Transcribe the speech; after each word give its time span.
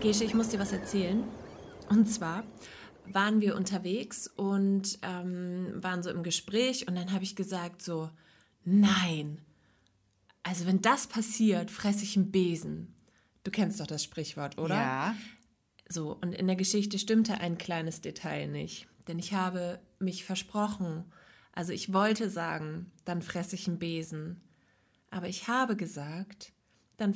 Gesche, 0.00 0.24
ich 0.24 0.32
muss 0.32 0.48
dir 0.48 0.58
was 0.58 0.72
erzählen. 0.72 1.22
Und 1.90 2.06
zwar 2.06 2.44
waren 3.12 3.42
wir 3.42 3.54
unterwegs 3.54 4.28
und 4.28 4.98
ähm, 5.02 5.72
waren 5.74 6.02
so 6.02 6.08
im 6.08 6.22
Gespräch 6.22 6.88
und 6.88 6.94
dann 6.94 7.12
habe 7.12 7.22
ich 7.22 7.36
gesagt 7.36 7.82
so, 7.82 8.08
nein, 8.64 9.42
also 10.42 10.64
wenn 10.64 10.80
das 10.80 11.06
passiert, 11.06 11.70
fresse 11.70 12.04
ich 12.04 12.16
einen 12.16 12.30
Besen. 12.30 12.94
Du 13.44 13.50
kennst 13.50 13.78
doch 13.78 13.86
das 13.86 14.02
Sprichwort, 14.02 14.56
oder? 14.56 14.74
Ja. 14.74 15.14
So, 15.86 16.16
und 16.22 16.32
in 16.32 16.46
der 16.46 16.56
Geschichte 16.56 16.98
stimmte 16.98 17.34
ein 17.34 17.58
kleines 17.58 18.00
Detail 18.00 18.46
nicht, 18.48 18.88
denn 19.06 19.18
ich 19.18 19.34
habe 19.34 19.80
mich 19.98 20.24
versprochen. 20.24 21.04
Also 21.52 21.72
ich 21.72 21.92
wollte 21.92 22.30
sagen, 22.30 22.90
dann 23.04 23.20
fresse 23.20 23.54
ich 23.54 23.68
einen 23.68 23.78
Besen. 23.78 24.40
Aber 25.10 25.28
ich 25.28 25.46
habe 25.46 25.76
gesagt, 25.76 26.52
dann, 26.96 27.14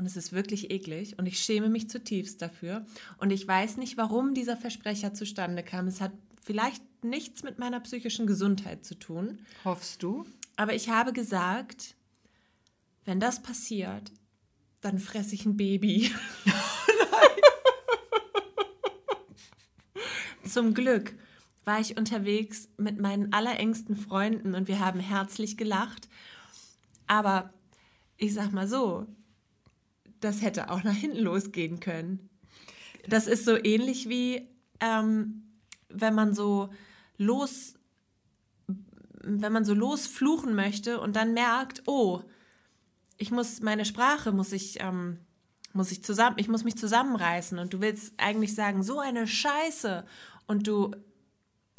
und 0.00 0.06
es 0.06 0.16
ist 0.16 0.32
wirklich 0.32 0.70
eklig 0.70 1.18
und 1.18 1.26
ich 1.26 1.40
schäme 1.40 1.68
mich 1.68 1.90
zutiefst 1.90 2.40
dafür. 2.40 2.86
Und 3.18 3.32
ich 3.32 3.46
weiß 3.46 3.76
nicht, 3.76 3.98
warum 3.98 4.32
dieser 4.32 4.56
Versprecher 4.56 5.12
zustande 5.12 5.62
kam. 5.62 5.88
Es 5.88 6.00
hat 6.00 6.12
vielleicht 6.42 6.82
nichts 7.04 7.42
mit 7.42 7.58
meiner 7.58 7.80
psychischen 7.80 8.26
Gesundheit 8.26 8.82
zu 8.82 8.94
tun. 8.94 9.40
Hoffst 9.62 10.02
du? 10.02 10.24
Aber 10.56 10.74
ich 10.74 10.88
habe 10.88 11.12
gesagt, 11.12 11.96
wenn 13.04 13.20
das 13.20 13.42
passiert, 13.42 14.10
dann 14.80 14.98
fresse 14.98 15.34
ich 15.34 15.44
ein 15.44 15.58
Baby. 15.58 16.10
Zum 20.44 20.72
Glück 20.72 21.12
war 21.66 21.78
ich 21.78 21.98
unterwegs 21.98 22.70
mit 22.78 22.98
meinen 22.98 23.34
allerengsten 23.34 23.96
Freunden 23.96 24.54
und 24.54 24.66
wir 24.66 24.80
haben 24.80 24.98
herzlich 24.98 25.58
gelacht. 25.58 26.08
Aber 27.06 27.52
ich 28.16 28.32
sag 28.32 28.50
mal 28.52 28.66
so, 28.66 29.06
das 30.20 30.42
hätte 30.42 30.70
auch 30.70 30.82
nach 30.82 30.94
hinten 30.94 31.18
losgehen 31.18 31.80
können. 31.80 32.28
Das 33.08 33.26
ist 33.26 33.44
so 33.44 33.56
ähnlich 33.56 34.08
wie, 34.08 34.48
ähm, 34.80 35.42
wenn 35.88 36.14
man 36.14 36.34
so 36.34 36.70
los, 37.16 37.74
wenn 39.22 39.52
man 39.52 39.64
so 39.64 39.74
losfluchen 39.74 40.54
möchte 40.54 41.00
und 41.00 41.16
dann 41.16 41.34
merkt, 41.34 41.82
oh, 41.86 42.22
ich 43.16 43.30
muss 43.30 43.60
meine 43.60 43.84
Sprache 43.84 44.32
muss 44.32 44.52
ich 44.52 44.80
ähm, 44.80 45.18
muss 45.72 45.92
ich 45.92 46.02
zusammen, 46.02 46.36
ich 46.38 46.48
muss 46.48 46.64
mich 46.64 46.76
zusammenreißen 46.76 47.58
und 47.58 47.72
du 47.72 47.80
willst 47.80 48.14
eigentlich 48.16 48.54
sagen, 48.54 48.82
so 48.82 48.98
eine 48.98 49.26
Scheiße 49.26 50.04
und 50.46 50.66
du 50.66 50.92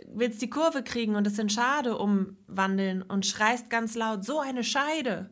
willst 0.07 0.41
die 0.41 0.49
Kurve 0.49 0.83
kriegen 0.83 1.15
und 1.15 1.27
es 1.27 1.37
in 1.37 1.49
Schade 1.49 1.97
umwandeln 1.97 3.01
und 3.01 3.25
schreist 3.25 3.69
ganz 3.69 3.95
laut, 3.95 4.23
so 4.23 4.39
eine 4.39 4.63
Scheide. 4.63 5.29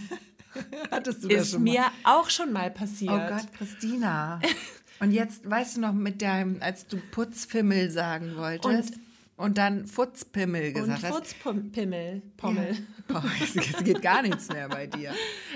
Hattest 0.90 1.24
du 1.24 1.28
das 1.28 1.42
Ist 1.42 1.50
schon 1.52 1.62
mir 1.62 1.80
mal? 1.80 1.90
auch 2.04 2.30
schon 2.30 2.52
mal 2.52 2.70
passiert. 2.70 3.12
Oh 3.12 3.28
Gott, 3.34 3.52
Christina. 3.56 4.40
Und 5.00 5.10
jetzt, 5.10 5.48
weißt 5.48 5.76
du 5.76 5.80
noch, 5.80 5.92
mit 5.92 6.22
deinem, 6.22 6.58
als 6.60 6.86
du 6.86 6.96
Putzfimmel 7.10 7.90
sagen 7.90 8.36
wolltest 8.36 8.94
und, 9.36 9.58
dann 9.58 9.86
Futzpimmel 9.88 10.68
Und 10.68 10.74
gesagt 10.74 11.02
hast. 11.02 11.12
Futzpimmel, 11.34 12.22
Pommel. 12.36 12.76
Boah, 13.08 13.24
es 13.42 13.84
geht 13.84 14.00
gar 14.00 14.22
nichts 14.22 14.48
mehr 14.48 14.68
bei 14.68 14.86
dir. 14.86 15.12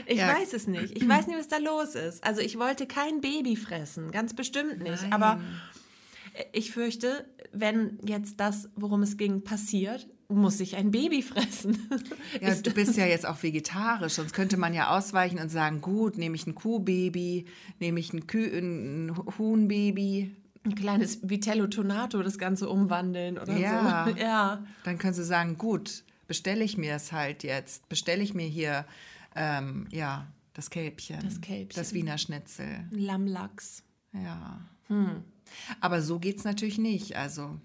Ich 0.07 0.19
Ja. 0.19 0.35
weiß 0.35 0.53
es 0.55 0.67
nicht. 0.67 0.97
Ich 0.97 1.09
weiß 1.09 1.29
nicht, 1.29 1.39
was 1.39 1.47
da 1.47 1.59
los 1.59 1.95
ist. 1.95 2.23
Also 2.25 2.41
ich 2.41 2.59
wollte 2.59 2.87
kein 2.87 3.21
Baby 3.21 3.55
fressen, 3.55 4.11
ganz 4.11 4.35
bestimmt 4.35 4.83
nicht. 4.83 5.03
Nein. 5.03 5.13
Aber 5.13 5.41
ich 6.53 6.73
fürchte, 6.73 7.25
wenn 7.53 7.99
jetzt 8.05 8.41
das, 8.41 8.69
worum 8.75 9.03
es 9.03 9.17
ging, 9.17 9.45
passiert, 9.45 10.09
muss 10.29 10.61
ich 10.61 10.77
ein 10.77 10.91
Baby 10.91 11.23
fressen. 11.23 11.79
Ja, 12.41 12.55
du 12.55 12.71
bist 12.71 12.97
ja 12.97 13.07
jetzt 13.07 13.27
auch 13.27 13.43
vegetarisch, 13.43 14.13
sonst 14.15 14.33
könnte 14.35 14.57
man 14.59 14.75
ja 14.75 14.97
ausweichen 14.97 15.39
und 15.39 15.49
sagen, 15.49 15.81
gut, 15.81 16.19
nehme 16.19 16.37
ich 16.37 16.47
ein 16.47 16.55
Kuhbaby, 16.55 17.47
nehme 17.81 17.99
ich 18.01 18.13
ein, 18.13 18.27
Kü 18.27 18.45
ein 18.59 19.17
Huhnbaby, 19.39 20.37
Ein 20.65 20.75
kleines 20.75 21.21
Vitello 21.29 21.67
Tonato 21.69 22.23
das 22.23 22.37
Ganze 22.39 22.69
umwandeln 22.69 23.39
oder 23.39 23.57
Ja. 23.57 24.07
so. 24.07 24.17
Ja. 24.17 24.65
dann 24.85 24.99
kannst 24.99 25.19
du 25.19 25.25
sagen, 25.25 25.57
gut, 25.57 26.05
bestelle 26.27 26.63
ich 26.65 26.77
mir 26.77 26.95
es 26.95 27.13
halt 27.13 27.43
jetzt, 27.43 27.89
bestelle 27.89 28.23
ich 28.23 28.35
mir 28.35 28.47
hier, 28.47 28.85
ähm, 29.35 29.89
ja, 29.91 30.27
das 30.53 30.69
Kälbchen. 30.71 31.21
Das 31.25 31.41
Kälbchen. 31.41 31.81
Das 31.81 31.95
Wiener 31.95 32.19
Schnitzel. 32.19 32.87
Lammlachs. 32.91 33.83
Ja. 34.13 34.61
Hm. 34.89 35.23
Aber 35.81 36.03
so 36.03 36.19
geht's 36.19 36.45
natürlich 36.45 36.77
nicht. 36.79 37.17
Also 37.17 37.59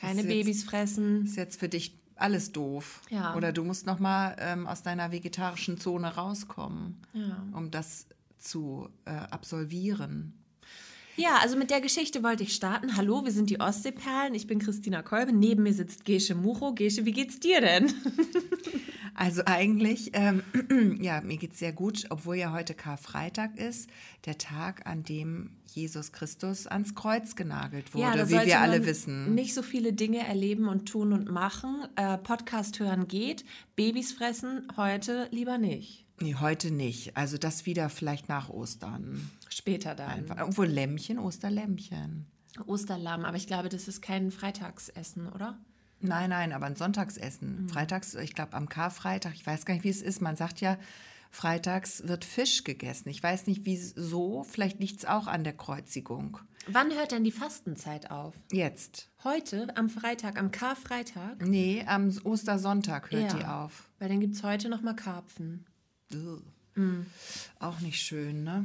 Keine 0.00 0.20
Ist 0.22 0.26
jetzt- 0.28 0.44
Babys 0.44 0.64
fressen. 0.64 1.24
ist 1.26 1.36
jetzt 1.36 1.60
für 1.60 1.68
dich 1.68 1.94
alles 2.16 2.52
doof. 2.52 3.00
Ja. 3.10 3.34
Oder 3.34 3.52
du 3.52 3.64
musst 3.64 3.86
noch 3.86 3.98
mal 3.98 4.36
ähm, 4.38 4.66
aus 4.66 4.82
deiner 4.82 5.10
vegetarischen 5.12 5.78
Zone 5.78 6.14
rauskommen, 6.16 7.00
Ja. 7.12 7.46
um 7.52 7.70
das 7.70 8.06
zu 8.38 8.88
äh, 9.04 9.10
absolvieren. 9.10 10.34
Ja, 11.16 11.38
also 11.42 11.56
mit 11.56 11.70
der 11.70 11.80
Geschichte 11.80 12.22
wollte 12.22 12.42
ich 12.42 12.54
starten. 12.54 12.96
Hallo, 12.96 13.24
wir 13.24 13.32
sind 13.32 13.50
die 13.50 13.60
Ostseeperlen. 13.60 14.34
Ich 14.34 14.46
bin 14.46 14.58
Christina 14.58 15.02
Kolbe. 15.02 15.32
Neben 15.32 15.62
mir 15.62 15.74
sitzt 15.74 16.04
Gesche 16.04 16.34
Mucho. 16.34 16.74
Gesche, 16.74 17.04
wie 17.04 17.12
geht's 17.12 17.40
dir 17.40 17.60
denn? 17.60 17.92
Also 19.20 19.42
eigentlich, 19.44 20.12
ähm, 20.14 20.42
ja, 21.02 21.20
mir 21.20 21.36
geht's 21.36 21.58
sehr 21.58 21.74
gut, 21.74 22.06
obwohl 22.08 22.36
ja 22.36 22.52
heute 22.52 22.72
Karfreitag 22.72 23.58
ist, 23.58 23.90
der 24.24 24.38
Tag, 24.38 24.86
an 24.86 25.02
dem 25.02 25.50
Jesus 25.66 26.12
Christus 26.12 26.66
ans 26.66 26.94
Kreuz 26.94 27.36
genagelt 27.36 27.92
wurde, 27.92 28.16
da 28.16 28.28
wie 28.30 28.46
wir 28.46 28.60
alle 28.60 28.86
wissen. 28.86 29.34
Nicht 29.34 29.52
so 29.52 29.62
viele 29.62 29.92
Dinge 29.92 30.26
erleben 30.26 30.68
und 30.68 30.88
tun 30.88 31.12
und 31.12 31.30
machen. 31.30 31.86
Äh, 31.96 32.16
Podcast 32.16 32.80
hören 32.80 33.08
geht. 33.08 33.44
Babys 33.76 34.12
fressen 34.12 34.66
heute 34.78 35.28
lieber 35.32 35.58
nicht. 35.58 36.06
Nee, 36.22 36.34
heute 36.38 36.70
nicht. 36.70 37.16
Also 37.16 37.38
das 37.38 37.66
wieder 37.66 37.88
vielleicht 37.88 38.28
nach 38.28 38.50
Ostern. 38.50 39.30
Später 39.48 39.94
dann. 39.94 40.10
Einfach. 40.10 40.36
Obwohl 40.40 40.66
Lämmchen, 40.66 41.18
Osterlämmchen. 41.18 42.26
Osterlamm, 42.66 43.24
aber 43.24 43.36
ich 43.36 43.46
glaube, 43.46 43.68
das 43.68 43.88
ist 43.88 44.02
kein 44.02 44.30
Freitagsessen, 44.30 45.28
oder? 45.32 45.58
Nein, 46.00 46.30
nein, 46.30 46.52
aber 46.52 46.66
ein 46.66 46.76
Sonntagsessen. 46.76 47.68
Freitags, 47.68 48.14
ich 48.14 48.34
glaube 48.34 48.54
am 48.54 48.68
Karfreitag, 48.68 49.34
ich 49.34 49.46
weiß 49.46 49.64
gar 49.64 49.74
nicht, 49.74 49.84
wie 49.84 49.90
es 49.90 50.02
ist. 50.02 50.20
Man 50.20 50.36
sagt 50.36 50.60
ja, 50.60 50.78
freitags 51.30 52.06
wird 52.08 52.24
Fisch 52.24 52.64
gegessen. 52.64 53.08
Ich 53.08 53.22
weiß 53.22 53.46
nicht, 53.46 53.64
wieso. 53.64 54.42
Vielleicht 54.44 54.80
liegt 54.80 54.98
es 55.00 55.04
auch 55.06 55.26
an 55.26 55.44
der 55.44 55.52
Kreuzigung. 55.56 56.38
Wann 56.66 56.90
hört 56.92 57.12
denn 57.12 57.24
die 57.24 57.32
Fastenzeit 57.32 58.10
auf? 58.10 58.34
Jetzt. 58.52 59.08
Heute, 59.24 59.74
am 59.76 59.88
Freitag, 59.88 60.38
am 60.38 60.50
Karfreitag? 60.50 61.46
Nee, 61.46 61.84
am 61.86 62.10
Ostersonntag 62.24 63.10
hört 63.10 63.32
Ja. 63.32 63.38
die 63.38 63.44
auf. 63.44 63.88
Weil 63.98 64.08
dann 64.08 64.20
gibt 64.20 64.34
es 64.36 64.42
heute 64.42 64.68
noch 64.68 64.82
mal 64.82 64.94
Karpfen. 64.96 65.66
Ugh. 66.14 66.42
Auch 67.58 67.80
nicht 67.80 68.00
schön, 68.00 68.44
ne? 68.44 68.64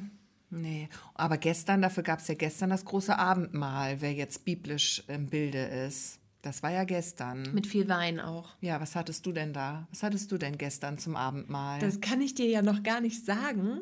Nee. 0.49 0.87
Aber 1.15 1.37
gestern, 1.37 1.81
dafür 1.81 2.03
gab 2.03 2.19
es 2.19 2.27
ja 2.27 2.35
gestern 2.35 2.69
das 2.69 2.85
große 2.85 3.17
Abendmahl, 3.17 3.99
wer 3.99 4.13
jetzt 4.13 4.45
biblisch 4.45 5.03
im 5.07 5.27
Bilde 5.27 5.59
ist. 5.59 6.19
Das 6.43 6.61
war 6.61 6.71
ja 6.71 6.83
gestern. 6.83 7.51
Mit 7.53 7.65
viel 7.67 7.87
Wein 7.89 8.19
auch. 8.19 8.49
Ja, 8.61 8.79
was 8.79 8.95
hattest 8.95 9.25
du 9.25 9.31
denn 9.31 9.51
da? 9.51 9.87
Was 9.89 10.03
hattest 10.03 10.31
du 10.31 10.37
denn 10.37 10.57
gestern 10.57 10.97
zum 10.99 11.15
Abendmahl? 11.15 11.79
Das 11.79 11.99
kann 11.99 12.21
ich 12.21 12.35
dir 12.35 12.45
ja 12.47 12.61
noch 12.61 12.83
gar 12.83 13.01
nicht 13.01 13.25
sagen, 13.25 13.79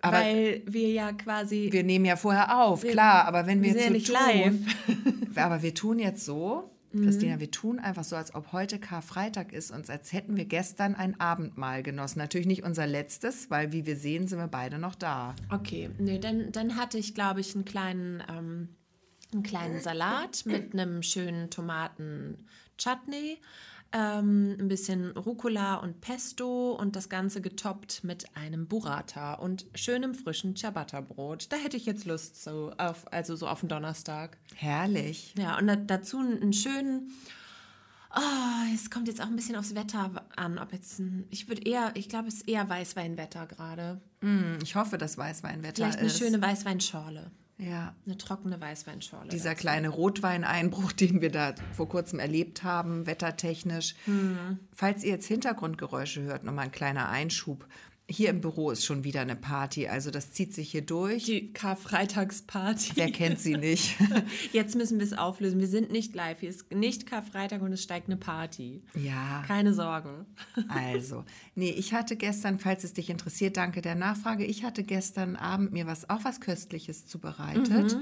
Aber- 0.00 0.18
weil 0.18 0.62
wir 0.66 0.88
ja 0.92 1.12
quasi. 1.12 1.68
wir 1.72 1.82
nehmen 1.82 2.04
ja 2.04 2.14
vorher 2.16 2.62
auf, 2.64 2.82
klar, 2.82 3.24
aber 3.26 3.46
wenn 3.46 3.62
wir, 3.62 3.74
wir 3.74 3.82
sind 3.82 3.94
jetzt 3.96 4.08
ja 4.08 4.20
so 4.20 4.50
nicht 4.50 4.76
tun, 4.86 5.32
aber 5.36 5.62
wir 5.62 5.74
tun 5.74 5.98
jetzt 5.98 6.24
so, 6.24 6.70
Mhm. 6.96 7.04
Christina, 7.04 7.40
wir 7.40 7.50
tun 7.50 7.78
einfach 7.78 8.04
so, 8.04 8.16
als 8.16 8.34
ob 8.34 8.52
heute 8.52 8.78
Karfreitag 8.78 9.52
ist 9.52 9.70
und 9.70 9.88
als 9.90 10.12
hätten 10.12 10.36
wir 10.36 10.44
gestern 10.44 10.94
ein 10.94 11.20
Abendmahl 11.20 11.82
genossen. 11.82 12.18
Natürlich 12.18 12.46
nicht 12.46 12.64
unser 12.64 12.86
letztes, 12.86 13.50
weil 13.50 13.72
wie 13.72 13.86
wir 13.86 13.96
sehen, 13.96 14.26
sind 14.26 14.38
wir 14.38 14.48
beide 14.48 14.78
noch 14.78 14.94
da. 14.94 15.34
Okay, 15.50 15.90
nee, 15.98 16.18
dann, 16.18 16.52
dann 16.52 16.76
hatte 16.76 16.98
ich, 16.98 17.14
glaube 17.14 17.40
ich, 17.40 17.54
einen 17.54 17.64
kleinen, 17.64 18.22
ähm, 18.28 18.68
einen 19.32 19.42
kleinen 19.42 19.80
Salat 19.80 20.44
mit 20.46 20.72
einem 20.72 21.02
schönen 21.02 21.50
Tomaten-Chutney, 21.50 23.38
ähm, 23.92 24.56
ein 24.58 24.68
bisschen 24.68 25.10
Rucola 25.12 25.76
und 25.76 26.00
Pesto 26.00 26.72
und 26.72 26.96
das 26.96 27.08
Ganze 27.08 27.40
getoppt 27.40 28.04
mit 28.04 28.26
einem 28.36 28.66
Burrata 28.68 29.34
und 29.34 29.66
schönem 29.74 30.14
frischen 30.14 30.56
Ciabatta-Brot. 30.56 31.46
Da 31.52 31.56
hätte 31.56 31.76
ich 31.76 31.86
jetzt 31.86 32.04
Lust 32.04 32.42
so 32.42 32.72
auf, 32.78 33.10
also 33.12 33.36
so 33.36 33.46
auf 33.48 33.60
den 33.60 33.68
Donnerstag. 33.68 34.36
Herrlich. 34.54 35.34
Ja, 35.38 35.58
und 35.58 35.66
da, 35.66 35.76
dazu 35.76 36.18
einen, 36.18 36.52
schönen. 36.52 37.10
Oh, 38.14 38.74
es 38.74 38.90
kommt 38.90 39.08
jetzt 39.08 39.20
auch 39.20 39.26
ein 39.26 39.36
bisschen 39.36 39.56
aufs 39.56 39.74
Wetter 39.74 40.24
an, 40.36 40.58
ob 40.58 40.72
jetzt 40.72 40.98
ein, 40.98 41.26
ich 41.30 41.48
würde 41.48 41.62
eher, 41.68 41.90
ich 41.94 42.08
glaube, 42.08 42.28
es 42.28 42.34
ist 42.36 42.48
eher 42.48 42.66
Weißweinwetter 42.68 43.46
gerade. 43.46 44.00
Hm, 44.22 44.58
Ich 44.62 44.74
hoffe, 44.74 44.96
dass 44.96 45.18
Weißweinwetter 45.18 45.74
Vielleicht 45.76 45.98
eine 45.98 46.06
ist. 46.06 46.18
schöne 46.18 46.40
Weißweinschorle. 46.40 47.30
Ja. 47.58 47.94
Eine 48.04 48.18
trockene 48.18 48.60
Weißweinschorle. 48.60 49.28
Dieser 49.28 49.50
dazu. 49.50 49.60
kleine 49.60 49.88
Rotweineinbruch, 49.88 50.92
den 50.92 51.20
wir 51.20 51.30
da 51.30 51.54
vor 51.72 51.88
kurzem 51.88 52.18
erlebt 52.18 52.62
haben, 52.62 53.06
wettertechnisch. 53.06 53.94
Hm. 54.04 54.58
Falls 54.74 55.04
ihr 55.04 55.12
jetzt 55.12 55.26
Hintergrundgeräusche 55.26 56.22
hört, 56.22 56.44
nochmal 56.44 56.66
ein 56.66 56.72
kleiner 56.72 57.08
Einschub. 57.08 57.66
Hier 58.08 58.30
im 58.30 58.40
Büro 58.40 58.70
ist 58.70 58.84
schon 58.84 59.02
wieder 59.02 59.20
eine 59.20 59.34
Party, 59.34 59.88
also 59.88 60.10
das 60.12 60.30
zieht 60.32 60.54
sich 60.54 60.70
hier 60.70 60.82
durch. 60.82 61.24
Die 61.24 61.52
Karfreitagsparty. 61.52 62.92
Wer 62.94 63.10
kennt 63.10 63.40
sie 63.40 63.56
nicht? 63.56 63.96
Jetzt 64.52 64.76
müssen 64.76 64.98
wir 64.98 65.06
es 65.06 65.12
auflösen. 65.12 65.58
Wir 65.60 65.66
sind 65.66 65.90
nicht 65.90 66.14
live. 66.14 66.40
Hier 66.40 66.50
ist 66.50 66.72
nicht 66.72 67.06
Karfreitag 67.06 67.62
und 67.62 67.72
es 67.72 67.82
steigt 67.82 68.06
eine 68.08 68.16
Party. 68.16 68.82
Ja. 68.94 69.42
Keine 69.46 69.74
Sorgen. 69.74 70.26
Also, 70.68 71.24
nee, 71.54 71.70
ich 71.70 71.92
hatte 71.94 72.16
gestern, 72.16 72.58
falls 72.58 72.84
es 72.84 72.92
dich 72.92 73.10
interessiert, 73.10 73.56
danke 73.56 73.82
der 73.82 73.94
Nachfrage, 73.96 74.44
ich 74.44 74.64
hatte 74.64 74.84
gestern 74.84 75.36
Abend 75.36 75.72
mir 75.72 75.86
was 75.86 76.08
auch 76.08 76.24
was 76.24 76.40
Köstliches 76.40 77.06
zubereitet. 77.06 77.96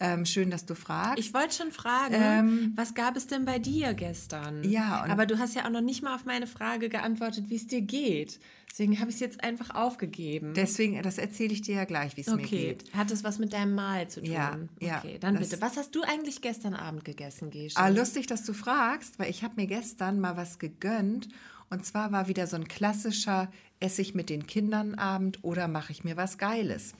Ähm, 0.00 0.24
schön, 0.26 0.48
dass 0.50 0.64
du 0.64 0.76
fragst. 0.76 1.18
Ich 1.18 1.34
wollte 1.34 1.56
schon 1.56 1.72
fragen, 1.72 2.72
was 2.76 2.94
gab 2.94 3.16
es 3.16 3.26
denn 3.26 3.44
bei 3.44 3.58
dir 3.58 3.94
gestern? 3.94 4.62
Ähm, 4.62 4.70
Ja, 4.70 5.02
und- 5.02 5.10
Aber 5.10 5.26
du 5.26 5.38
hast 5.40 5.56
ja 5.56 5.64
auch 5.66 5.70
noch 5.70 5.80
nicht 5.80 6.02
mal 6.04 6.14
auf 6.14 6.24
meine 6.24 6.46
Frage 6.46 6.88
geantwortet, 6.88 7.46
wie 7.48 7.56
es 7.56 7.66
dir 7.66 7.80
geht. 7.80 8.38
Deswegen 8.70 9.00
habe 9.00 9.10
ich 9.10 9.16
es 9.16 9.20
jetzt 9.20 9.42
einfach 9.42 9.74
aufgegeben. 9.74 10.54
Deswegen, 10.54 11.02
das 11.02 11.18
erzähle 11.18 11.52
ich 11.52 11.62
dir 11.62 11.74
ja 11.76 11.84
gleich, 11.84 12.16
wie 12.16 12.20
es 12.20 12.26
mir 12.28 12.34
Okay, 12.34 12.74
geht. 12.76 12.94
hat 12.94 13.10
es 13.10 13.24
was 13.24 13.38
mit 13.38 13.52
deinem 13.52 13.74
Mahl 13.74 14.08
zu 14.08 14.20
tun? 14.20 14.30
Ja, 14.30 14.58
ja, 14.80 14.98
Okay, 14.98 15.18
dann 15.18 15.34
das- 15.34 15.48
bitte. 15.48 15.62
Was 15.62 15.76
hast 15.76 15.94
du 15.96 16.02
eigentlich 16.02 16.42
gestern 16.42 16.74
Abend 16.74 17.04
gegessen, 17.04 17.50
Gesche? 17.50 17.76
Ah, 17.76 17.88
lustig, 17.88 18.26
dass 18.28 18.44
du 18.44 18.52
fragst, 18.52 19.18
weil 19.18 19.30
ich 19.30 19.42
habe 19.42 19.54
mir 19.56 19.66
gestern 19.66 20.20
mal 20.20 20.36
was 20.36 20.58
gegönnt. 20.58 21.28
Und 21.70 21.84
zwar 21.84 22.12
war 22.12 22.28
wieder 22.28 22.46
so 22.46 22.56
ein 22.56 22.68
klassischer 22.68 23.50
Esse 23.80 24.00
ich 24.02 24.14
mit 24.14 24.30
den 24.30 24.46
Kindern 24.46 24.94
Abend 24.94 25.42
oder 25.44 25.68
mache 25.68 25.92
ich 25.92 26.04
mir 26.04 26.16
was 26.16 26.38
Geiles. 26.38 26.94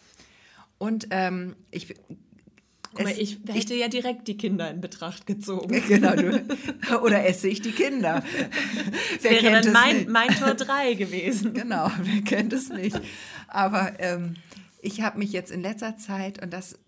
Und 0.79 1.09
ähm, 1.11 1.57
ich 1.71 1.95
Aber 2.95 3.11
es- 3.11 3.19
ich 3.19 3.39
hätte 3.49 3.75
ja 3.75 3.89
direkt 3.89 4.27
die 4.29 4.37
Kinder 4.37 4.71
in 4.71 4.81
Betracht 4.81 5.27
gezogen. 5.27 5.83
genau, 5.89 6.15
du, 6.17 6.43
oder 7.03 7.25
esse 7.27 7.49
ich 7.49 7.61
die 7.63 7.73
Kinder. 7.73 8.23
Wer 9.23 9.31
Wäre 9.31 9.41
kennt 9.43 9.55
dann 9.55 9.67
es 9.67 9.73
mein, 9.73 9.97
nicht? 9.97 10.09
mein 10.09 10.29
Tor 10.29 10.55
3 10.55 10.95
gewesen. 10.95 11.55
Genau, 11.55 11.91
wer 12.03 12.23
kennt 12.23 12.53
es 12.53 12.69
nicht. 12.71 12.99
Aber 13.47 13.93
ähm, 14.01 14.35
ich 14.81 15.01
habe 15.03 15.19
mich 15.19 15.33
jetzt 15.33 15.51
in 15.51 15.61
letzter 15.61 15.97
Zeit, 15.97 16.43
und 16.43 16.53
das 16.53 16.79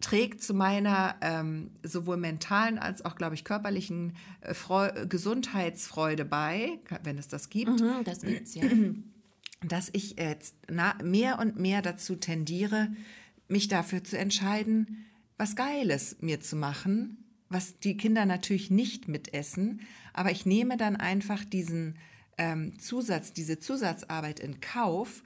trägt 0.00 0.42
zu 0.42 0.54
meiner 0.54 1.16
ähm, 1.20 1.72
sowohl 1.82 2.16
mentalen 2.16 2.78
als 2.78 3.04
auch, 3.04 3.16
glaube 3.16 3.34
ich, 3.34 3.44
körperlichen 3.44 4.14
äh, 4.40 4.54
Freu 4.54 4.90
Gesundheitsfreude 5.08 6.24
bei, 6.24 6.78
wenn 7.02 7.18
es 7.18 7.28
das 7.28 7.50
gibt, 7.50 7.80
Mhm, 7.80 8.04
das 8.04 8.22
gibt's 8.22 8.54
ja. 8.54 8.62
dass 9.66 9.90
ich 9.92 10.16
jetzt 10.18 10.54
na, 10.70 10.94
mehr 11.04 11.38
und 11.38 11.58
mehr 11.58 11.82
dazu 11.82 12.16
tendiere, 12.16 12.88
mich 13.48 13.68
dafür 13.68 14.02
zu 14.02 14.16
entscheiden, 14.16 15.04
was 15.40 15.56
Geiles 15.56 16.18
mir 16.20 16.40
zu 16.40 16.54
machen, 16.54 17.16
was 17.48 17.78
die 17.78 17.96
Kinder 17.96 18.26
natürlich 18.26 18.70
nicht 18.70 19.08
mitessen, 19.08 19.80
aber 20.12 20.30
ich 20.30 20.44
nehme 20.44 20.76
dann 20.76 20.96
einfach 20.96 21.46
diesen 21.46 21.96
ähm, 22.36 22.78
Zusatz, 22.78 23.32
diese 23.32 23.58
Zusatzarbeit 23.58 24.38
in 24.38 24.60
Kauf, 24.60 25.22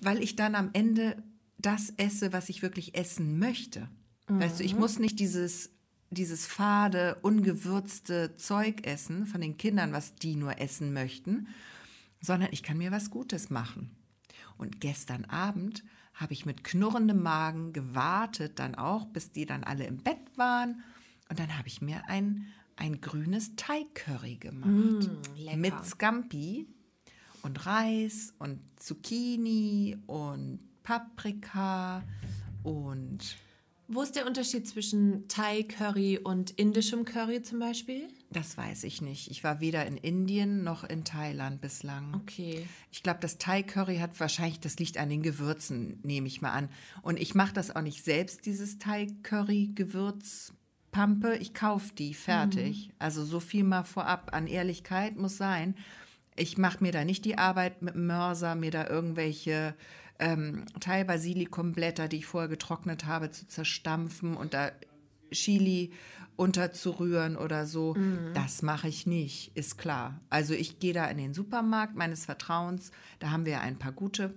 weil 0.00 0.20
ich 0.20 0.34
dann 0.34 0.56
am 0.56 0.70
Ende 0.72 1.22
das 1.58 1.94
esse, 1.96 2.32
was 2.32 2.48
ich 2.48 2.60
wirklich 2.60 2.96
essen 2.96 3.38
möchte. 3.38 3.88
Weißt 4.26 4.58
du, 4.58 4.64
ich 4.64 4.74
muss 4.74 4.98
nicht 4.98 5.20
dieses, 5.20 5.70
dieses 6.10 6.46
fade, 6.46 7.16
ungewürzte 7.22 8.34
Zeug 8.34 8.84
essen 8.84 9.26
von 9.26 9.40
den 9.40 9.56
Kindern, 9.56 9.92
was 9.92 10.16
die 10.16 10.34
nur 10.34 10.60
essen 10.60 10.92
möchten, 10.92 11.46
sondern 12.20 12.48
ich 12.50 12.64
kann 12.64 12.78
mir 12.78 12.90
was 12.90 13.10
Gutes 13.10 13.48
machen. 13.48 13.94
Und 14.58 14.80
gestern 14.80 15.24
Abend 15.26 15.84
habe 16.20 16.34
ich 16.34 16.44
mit 16.44 16.62
knurrendem 16.62 17.22
Magen 17.22 17.72
gewartet, 17.72 18.58
dann 18.58 18.74
auch, 18.74 19.06
bis 19.06 19.32
die 19.32 19.46
dann 19.46 19.64
alle 19.64 19.86
im 19.86 19.96
Bett 19.98 20.20
waren. 20.36 20.82
Und 21.30 21.38
dann 21.38 21.56
habe 21.56 21.68
ich 21.68 21.80
mir 21.80 22.02
ein, 22.08 22.46
ein 22.76 23.00
grünes 23.00 23.56
Thai-Curry 23.56 24.36
gemacht. 24.36 25.08
lecker. 25.36 25.56
mit 25.56 25.84
Scampi 25.84 26.66
und 27.42 27.64
Reis 27.64 28.34
und 28.38 28.60
Zucchini 28.76 29.96
und 30.06 30.60
Paprika 30.82 32.02
und 32.62 33.36
Wo 33.88 34.02
ist 34.02 34.14
der 34.14 34.26
Unterschied 34.26 34.68
zwischen 34.68 35.26
Thai-Curry 35.28 36.18
und 36.18 36.50
indischem 36.50 37.06
Curry 37.06 37.42
zum 37.42 37.60
Beispiel? 37.60 38.08
Das 38.32 38.56
weiß 38.56 38.84
ich 38.84 39.02
nicht. 39.02 39.30
Ich 39.30 39.42
war 39.42 39.60
weder 39.60 39.84
in 39.86 39.96
Indien 39.96 40.62
noch 40.62 40.84
in 40.84 41.04
Thailand 41.04 41.60
bislang. 41.60 42.14
Okay. 42.14 42.64
Ich 42.92 43.02
glaube, 43.02 43.18
das 43.20 43.38
Thai 43.38 43.64
Curry 43.64 43.98
hat 43.98 44.18
wahrscheinlich, 44.20 44.60
das 44.60 44.78
liegt 44.78 44.98
an 44.98 45.10
den 45.10 45.22
Gewürzen, 45.22 45.98
nehme 46.04 46.28
ich 46.28 46.40
mal 46.40 46.52
an. 46.52 46.68
Und 47.02 47.18
ich 47.18 47.34
mache 47.34 47.52
das 47.52 47.74
auch 47.74 47.82
nicht 47.82 48.04
selbst, 48.04 48.46
dieses 48.46 48.78
Thai 48.78 49.08
Curry 49.24 49.72
Gewürzpampe. 49.74 51.38
Ich 51.38 51.54
kaufe 51.54 51.92
die 51.92 52.14
fertig. 52.14 52.90
Also 53.00 53.24
so 53.24 53.40
viel 53.40 53.64
mal 53.64 53.82
vorab 53.82 54.32
an 54.32 54.46
Ehrlichkeit 54.46 55.16
muss 55.16 55.36
sein. 55.36 55.74
Ich 56.36 56.56
mache 56.56 56.84
mir 56.84 56.92
da 56.92 57.04
nicht 57.04 57.24
die 57.24 57.36
Arbeit 57.36 57.82
mit 57.82 57.96
Mörser, 57.96 58.54
mir 58.54 58.70
da 58.70 58.86
irgendwelche 58.86 59.74
ähm, 60.20 60.66
Thai 60.78 61.02
Basilikumblätter, 61.02 62.06
die 62.06 62.18
ich 62.18 62.26
vorher 62.26 62.48
getrocknet 62.48 63.06
habe, 63.06 63.30
zu 63.30 63.48
zerstampfen 63.48 64.36
und 64.36 64.54
da 64.54 64.70
Chili 65.32 65.92
unterzurühren 66.40 67.36
oder 67.36 67.66
so. 67.66 67.94
Das 68.34 68.62
mache 68.62 68.88
ich 68.88 69.06
nicht, 69.06 69.54
ist 69.56 69.76
klar. 69.76 70.20
Also 70.30 70.54
ich 70.54 70.78
gehe 70.78 70.94
da 70.94 71.04
in 71.06 71.18
den 71.18 71.34
Supermarkt 71.34 71.94
meines 71.94 72.24
Vertrauens, 72.24 72.90
da 73.18 73.30
haben 73.30 73.44
wir 73.44 73.60
ein 73.60 73.78
paar 73.78 73.92
gute. 73.92 74.32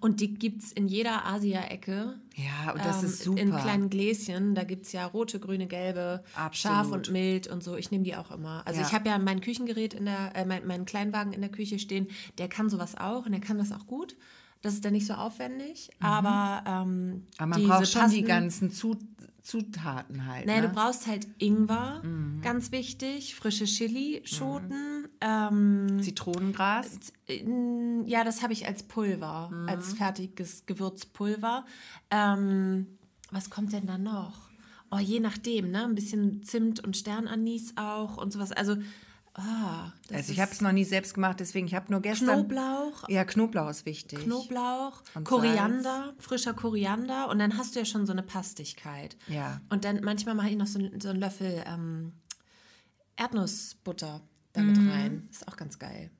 Und 0.00 0.20
die 0.20 0.34
gibt 0.34 0.62
es 0.62 0.72
in 0.72 0.88
jeder 0.88 1.24
Asia-Ecke. 1.26 2.14
Ja, 2.34 2.72
und 2.72 2.84
das 2.84 3.00
ähm, 3.02 3.08
ist 3.08 3.22
super. 3.22 3.40
In 3.40 3.50
kleinen 3.56 3.88
Gläschen. 3.88 4.54
Da 4.54 4.64
gibt 4.64 4.84
es 4.84 4.92
ja 4.92 5.06
rote, 5.06 5.40
grüne, 5.40 5.66
gelbe, 5.68 6.22
Absolut. 6.34 6.56
scharf 6.76 6.90
und 6.92 7.10
mild 7.10 7.46
und 7.46 7.62
so. 7.64 7.76
Ich 7.76 7.90
nehme 7.90 8.04
die 8.04 8.14
auch 8.14 8.30
immer. 8.30 8.62
Also 8.66 8.80
Ja. 8.80 8.86
ich 8.86 8.92
habe 8.92 9.08
ja 9.08 9.18
mein 9.18 9.40
Küchengerät 9.40 9.94
in 9.94 10.04
der, 10.04 10.36
äh, 10.36 10.44
mein, 10.44 10.66
meinen 10.66 10.84
Kleinwagen 10.84 11.32
in 11.32 11.40
der 11.40 11.50
Küche 11.50 11.78
stehen. 11.78 12.08
Der 12.36 12.48
kann 12.48 12.68
sowas 12.68 12.94
auch 12.98 13.24
und 13.24 13.32
der 13.32 13.40
kann 13.40 13.56
das 13.56 13.72
auch 13.72 13.86
gut. 13.86 14.16
Das 14.62 14.74
ist 14.74 14.84
dann 14.84 14.92
nicht 14.92 15.06
so 15.06 15.14
aufwendig. 15.14 15.88
Aber, 16.00 16.62
ähm, 16.66 17.06
Mhm. 17.08 17.26
Aber 17.38 17.46
man 17.46 17.58
diese 17.60 17.70
braucht 17.70 17.88
schon 17.88 18.10
die 18.10 18.22
ganzen 18.22 18.70
Zu 18.70 18.98
Zutaten 19.50 20.26
halt. 20.26 20.46
Naja, 20.46 20.60
ne? 20.62 20.68
du 20.68 20.74
brauchst 20.74 21.06
halt 21.08 21.26
Ingwer, 21.38 22.00
Mhm. 22.04 22.40
ganz 22.40 22.70
wichtig, 22.72 23.34
frische 23.34 23.64
Chili-Schoten. 23.64 25.08
Ähm, 25.20 26.00
Zitronengras. 26.02 27.12
äh, 27.26 27.44
ja, 28.06 28.22
das 28.24 28.42
habe 28.42 28.52
ich 28.52 28.66
als 28.66 28.82
Pulver, 28.84 29.50
als 29.66 29.92
fertiges 29.94 30.64
Gewürzpulver. 30.66 31.64
Ähm, 32.10 32.86
was 33.30 33.50
kommt 33.50 33.72
denn 33.72 33.86
da 33.86 33.98
noch? 33.98 34.48
Oh, 34.90 34.98
je 34.98 35.20
nachdem, 35.20 35.70
ne? 35.70 35.84
Ein 35.84 35.94
bisschen 35.94 36.42
Zimt 36.42 36.80
und 36.82 36.96
Sternanis 36.96 37.74
auch 37.76 38.16
und 38.16 38.32
sowas. 38.32 38.50
Also, 38.52 38.76
ah, 39.40 39.92
Also 40.12 40.32
ich 40.32 40.40
habe 40.40 40.52
es 40.52 40.60
noch 40.60 40.72
nie 40.72 40.84
selbst 40.84 41.14
gemacht, 41.14 41.40
deswegen 41.40 41.66
ich 41.66 41.74
habe 41.74 41.90
nur 41.90 42.00
gestern. 42.00 42.46
Knoblauch, 42.48 43.08
Ja, 43.08 43.24
Knoblauch 43.24 43.70
ist 43.70 43.86
wichtig. 43.86 44.20
Knoblauch, 44.24 45.02
Und 45.14 45.24
Koriander, 45.24 46.14
frischer 46.18 46.54
Koriander 46.54 47.28
und 47.28 47.38
dann 47.38 47.56
hast 47.56 47.74
du 47.74 47.80
ja 47.80 47.84
schon 47.84 48.06
so 48.06 48.12
eine 48.12 48.22
Pastigkeit. 48.22 49.16
Ja. 49.28 49.60
Und 49.70 49.84
dann 49.84 50.00
manchmal 50.02 50.34
mache 50.34 50.50
ich 50.50 50.56
noch 50.56 50.66
so, 50.66 50.78
so 51.00 51.08
einen 51.08 51.20
Löffel 51.20 51.62
ähm, 51.66 52.12
Erdnussbutter 53.16 54.20
damit 54.52 54.76
Mhm. 54.78 54.88
rein. 54.90 55.28
Ist 55.30 55.46
auch 55.48 55.56
ganz 55.56 55.78
geil. 55.78 56.10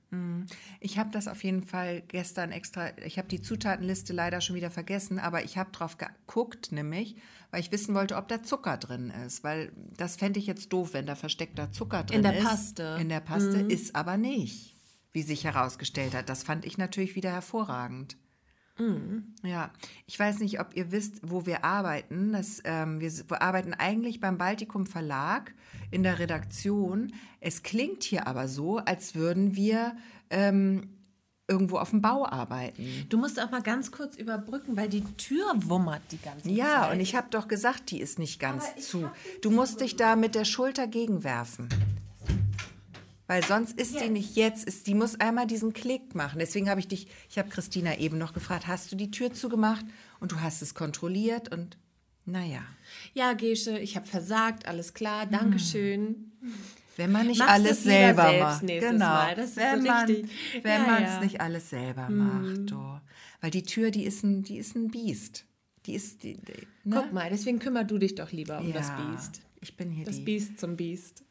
Ich 0.81 0.99
habe 0.99 1.11
das 1.11 1.29
auf 1.29 1.45
jeden 1.45 1.62
Fall 1.62 2.02
gestern 2.09 2.50
extra, 2.50 2.97
ich 3.05 3.19
habe 3.19 3.29
die 3.29 3.40
Zutatenliste 3.40 4.12
leider 4.12 4.40
schon 4.40 4.57
wieder 4.57 4.71
vergessen, 4.71 5.19
aber 5.19 5.45
ich 5.45 5.57
habe 5.57 5.71
drauf 5.71 5.99
geguckt, 5.99 6.73
nämlich, 6.73 7.17
weil 7.50 7.61
ich 7.61 7.71
wissen 7.71 7.95
wollte, 7.95 8.17
ob 8.17 8.26
da 8.26 8.43
Zucker 8.43 8.76
drin 8.76 9.11
ist, 9.26 9.45
weil 9.45 9.73
das 9.97 10.17
fände 10.17 10.40
ich 10.40 10.47
jetzt 10.47 10.73
doof, 10.73 10.95
wenn 10.95 11.07
da 11.07 11.14
versteckter 11.14 11.71
Zucker 11.71 12.02
drin 12.02 12.21
In 12.21 12.25
ist. 12.25 12.35
der 12.35 12.43
Paste. 12.43 12.95
Mhm. 12.95 13.00
In 13.02 13.09
der 13.09 13.21
Paste 13.21 13.61
ist 13.61 13.95
aber 13.95 14.17
nicht, 14.17 14.76
wie 15.12 15.23
sich 15.23 15.45
herausgestellt 15.45 16.14
hat. 16.14 16.29
Das 16.29 16.43
fand 16.43 16.64
ich 16.64 16.76
natürlich 16.76 17.14
wieder 17.14 17.31
hervorragend. 17.31 18.17
Mhm. 18.80 19.34
Ja, 19.42 19.70
ich 20.06 20.18
weiß 20.18 20.40
nicht, 20.40 20.58
ob 20.58 20.75
ihr 20.75 20.90
wisst, 20.90 21.20
wo 21.22 21.44
wir 21.46 21.64
arbeiten. 21.64 22.32
Das, 22.32 22.62
ähm, 22.64 23.00
wir, 23.00 23.12
wir 23.12 23.42
arbeiten 23.42 23.75
eigentlich 23.75 24.20
beim 24.20 24.38
Baltikum 24.38 24.87
Verlag 24.87 25.54
in 25.90 26.02
der 26.02 26.18
Redaktion. 26.18 27.12
Es 27.40 27.62
klingt 27.62 28.02
hier 28.02 28.26
aber 28.26 28.49
so, 28.49 28.78
als 28.78 29.14
würden 29.14 29.54
wir 29.54 29.96
ähm, 30.30 30.96
irgendwo 31.46 31.78
auf 31.78 31.90
dem 31.90 32.00
Bau 32.00 32.26
arbeiten. 32.26 33.06
Du 33.08 33.18
musst 33.18 33.40
auch 33.40 33.50
mal 33.50 33.62
ganz 33.62 33.90
kurz 33.90 34.16
überbrücken, 34.16 34.76
weil 34.76 34.88
die 34.88 35.04
Tür 35.16 35.44
wummert 35.56 36.02
die 36.12 36.18
ganze 36.18 36.44
Zeit. 36.44 36.52
Ja, 36.52 36.90
und 36.90 37.00
ich 37.00 37.14
habe 37.14 37.26
doch 37.30 37.49
gesagt, 37.49 37.90
die 37.90 38.00
ist 38.00 38.18
nicht 38.18 38.38
ganz 38.38 38.76
zu. 38.76 39.10
Du 39.42 39.50
musst 39.50 39.80
dich 39.80 39.96
da 39.96 40.16
mit 40.16 40.34
der 40.34 40.44
Schulter 40.44 40.87
gegenwerfen. 40.87 41.68
Weil 43.30 43.44
sonst 43.44 43.78
ist 43.78 44.00
die 44.00 44.08
nicht 44.08 44.34
jetzt, 44.34 44.64
ist, 44.64 44.88
die 44.88 44.94
muss 44.96 45.20
einmal 45.20 45.46
diesen 45.46 45.72
Klick 45.72 46.16
machen. 46.16 46.40
Deswegen 46.40 46.68
habe 46.68 46.80
ich 46.80 46.88
dich, 46.88 47.06
ich 47.28 47.38
habe 47.38 47.49
Christina 47.49 47.96
eben 47.99 48.18
noch 48.18 48.32
gefragt, 48.32 48.66
hast 48.66 48.90
du 48.90 48.96
die 48.96 49.12
Tür 49.12 49.32
zugemacht? 49.32 49.87
Und 50.18 50.32
du 50.32 50.40
hast 50.40 50.62
es 50.62 50.75
kontrolliert 50.75 51.54
und 51.54 51.78
naja, 52.26 52.58
Ja, 53.14 53.34
Gesche, 53.34 53.78
ich 53.78 53.94
habe 53.94 54.04
versagt, 54.04 54.66
alles 54.66 54.94
klar, 54.94 55.26
Dankeschön. 55.26 56.32
wenn 56.96 57.12
man 57.12 57.28
nicht 57.28 57.38
Machst 57.38 57.52
alles 57.52 57.70
es 57.78 57.84
selber 57.84 58.22
selbst 58.25 58.40
macht. 58.42 58.66
genau, 58.66 58.99
Mal, 59.06 59.34
das 59.37 59.50
ist 59.50 59.56
wenn 59.58 59.80
so 59.82 59.87
man 59.87 60.08
wenn 60.08 60.26
Ja, 60.64 60.78
man 60.88 61.02
ja. 61.04 61.14
es 61.16 61.22
nicht 61.22 61.40
alles 61.40 61.70
selber 61.70 62.08
macht. 62.10 62.72
Oh. 62.72 62.99
Weil 63.40 63.52
die 63.52 63.62
Tür, 63.62 63.92
die 63.92 64.06
ist 64.06 64.25
ein, 64.25 64.42
die 64.42 64.56
ist 64.58 64.75
ein 64.75 64.90
Biest. 64.90 65.44
Die 65.87 65.94
ist, 65.94 66.25
die, 66.25 66.37
die, 66.37 66.66
ne? 66.82 66.96
Guck 66.96 67.12
mal, 67.12 67.30
deswegen 67.30 67.60
kümmer 67.60 67.84
du 67.84 67.99
dich 67.99 68.16
doch 68.16 68.32
lieber 68.32 68.58
um 68.58 68.72
das 68.72 68.88
Ja, 68.88 68.96
Biest. 69.12 69.40
Ich 69.60 69.76
bin 69.76 69.92
hier 69.92 70.04
Das 70.04 70.16
die. 70.16 70.22
Biest 70.22 70.58
zum 70.58 70.76
Biest. 70.76 71.22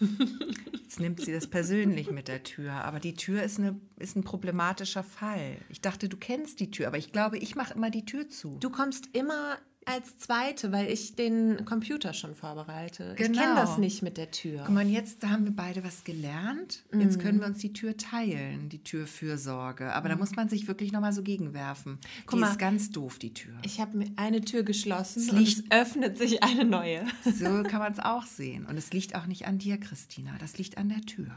Jetzt 0.72 1.00
nimmt 1.00 1.20
sie 1.20 1.32
das 1.32 1.46
persönlich 1.46 2.10
mit 2.10 2.28
der 2.28 2.42
Tür. 2.42 2.72
Aber 2.72 2.98
die 2.98 3.14
Tür 3.14 3.42
ist, 3.42 3.58
eine, 3.58 3.78
ist 3.96 4.16
ein 4.16 4.24
problematischer 4.24 5.02
Fall. 5.02 5.56
Ich 5.68 5.80
dachte, 5.80 6.08
du 6.08 6.16
kennst 6.16 6.60
die 6.60 6.70
Tür, 6.70 6.88
aber 6.88 6.98
ich 6.98 7.12
glaube, 7.12 7.38
ich 7.38 7.54
mache 7.54 7.74
immer 7.74 7.90
die 7.90 8.04
Tür 8.04 8.28
zu. 8.28 8.56
Du 8.60 8.70
kommst 8.70 9.08
immer 9.12 9.58
als 9.90 10.18
Zweite, 10.18 10.72
weil 10.72 10.88
ich 10.90 11.14
den 11.16 11.64
Computer 11.64 12.12
schon 12.12 12.34
vorbereite. 12.34 13.14
Ich 13.18 13.26
Genau. 13.26 13.40
kenne 13.40 13.54
das 13.56 13.78
nicht 13.78 14.02
mit 14.02 14.16
der 14.16 14.30
Tür. 14.30 14.62
Guck 14.66 14.74
mal, 14.74 14.86
jetzt 14.86 15.26
haben 15.26 15.44
wir 15.44 15.52
beide 15.54 15.84
was 15.84 16.04
gelernt. 16.04 16.82
Jetzt 16.96 17.18
können 17.20 17.40
wir 17.40 17.46
uns 17.46 17.58
die 17.58 17.72
Tür 17.72 17.96
teilen, 17.96 18.68
die 18.68 18.82
Türfürsorge. 18.82 19.92
Aber 19.92 20.08
da 20.08 20.16
muss 20.16 20.34
man 20.36 20.48
sich 20.48 20.68
wirklich 20.68 20.92
nochmal 20.92 21.12
so 21.12 21.22
gegenwerfen. 21.22 21.98
Guck 22.26 22.38
die 22.38 22.40
mal. 22.40 22.50
ist 22.50 22.58
ganz 22.58 22.90
doof, 22.90 23.18
die 23.18 23.34
Tür. 23.34 23.54
Ich 23.64 23.80
habe 23.80 23.96
mir 23.96 24.10
eine 24.16 24.40
Tür 24.40 24.62
geschlossen 24.62 25.20
Es 25.22 25.30
und 25.30 25.42
es 25.42 25.62
öffnet 25.70 26.16
sich 26.18 26.42
eine 26.42 26.64
neue. 26.64 27.04
So 27.24 27.62
kann 27.64 27.80
man 27.80 27.92
es 27.92 27.98
auch 27.98 28.24
sehen. 28.24 28.66
Und 28.66 28.76
es 28.76 28.92
liegt 28.92 29.14
auch 29.14 29.26
nicht 29.26 29.46
an 29.46 29.58
dir, 29.58 29.78
Christina. 29.78 30.32
Das 30.38 30.58
liegt 30.58 30.78
an 30.78 30.88
der 30.88 31.00
Tür. 31.02 31.30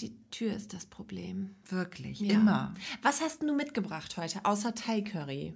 Die 0.00 0.12
Tür 0.30 0.54
ist 0.54 0.72
das 0.72 0.86
Problem. 0.86 1.50
Wirklich. 1.68 2.20
Ja. 2.20 2.34
Immer. 2.34 2.74
Was 3.02 3.20
hast 3.20 3.42
du 3.42 3.54
mitgebracht 3.54 4.16
heute, 4.16 4.44
außer 4.44 4.74
Thai 4.74 5.02
Curry? 5.02 5.52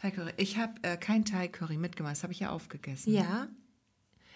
Thai 0.00 0.10
Curry. 0.12 0.32
Ich 0.36 0.56
habe 0.58 0.74
äh, 0.82 0.96
kein 0.96 1.24
Thai 1.24 1.48
Curry 1.48 1.76
mitgemacht. 1.76 2.12
Das 2.12 2.22
habe 2.22 2.32
ich 2.32 2.40
ja 2.40 2.50
aufgegessen. 2.50 3.12
Ja. 3.12 3.48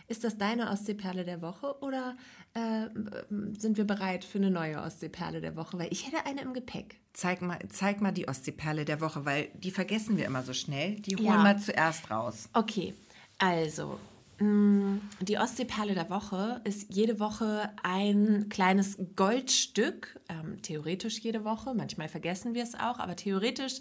Ist 0.08 0.24
das 0.24 0.36
deine 0.36 0.68
Ostseeperle 0.70 1.24
der 1.24 1.40
Woche 1.40 1.76
oder 1.80 2.16
äh, 2.54 2.88
sind 3.56 3.76
wir 3.76 3.84
bereit 3.84 4.24
für 4.24 4.38
eine 4.38 4.50
neue 4.50 4.82
Ostseeperle 4.82 5.40
der 5.40 5.54
Woche? 5.56 5.78
Weil 5.78 5.88
ich 5.92 6.06
hätte 6.06 6.26
eine 6.26 6.42
im 6.42 6.52
Gepäck. 6.52 6.96
Zeig 7.12 7.40
mal, 7.40 7.58
zeig 7.68 8.00
mal 8.00 8.10
die 8.12 8.26
Ostseeperle 8.28 8.84
der 8.84 9.00
Woche, 9.00 9.24
weil 9.24 9.48
die 9.54 9.70
vergessen 9.70 10.16
wir 10.16 10.26
immer 10.26 10.42
so 10.42 10.52
schnell. 10.52 10.96
Die 10.96 11.14
holen 11.16 11.26
Ja. 11.26 11.44
wir 11.44 11.56
zuerst 11.58 12.10
raus. 12.10 12.48
Okay, 12.52 12.94
also 13.38 13.98
mh, 14.38 14.98
die 15.20 15.38
Ostseeperle 15.38 15.94
der 15.94 16.10
Woche 16.10 16.60
ist 16.64 16.92
jede 16.92 17.20
Woche 17.20 17.70
ein 17.84 18.48
kleines 18.50 18.98
Goldstück, 19.14 20.18
ähm, 20.28 20.60
theoretisch 20.62 21.20
jede 21.20 21.44
Woche, 21.44 21.74
manchmal 21.74 22.08
vergessen 22.08 22.54
wir 22.54 22.64
es 22.64 22.74
auch, 22.74 22.98
aber 22.98 23.14
theoretisch 23.14 23.76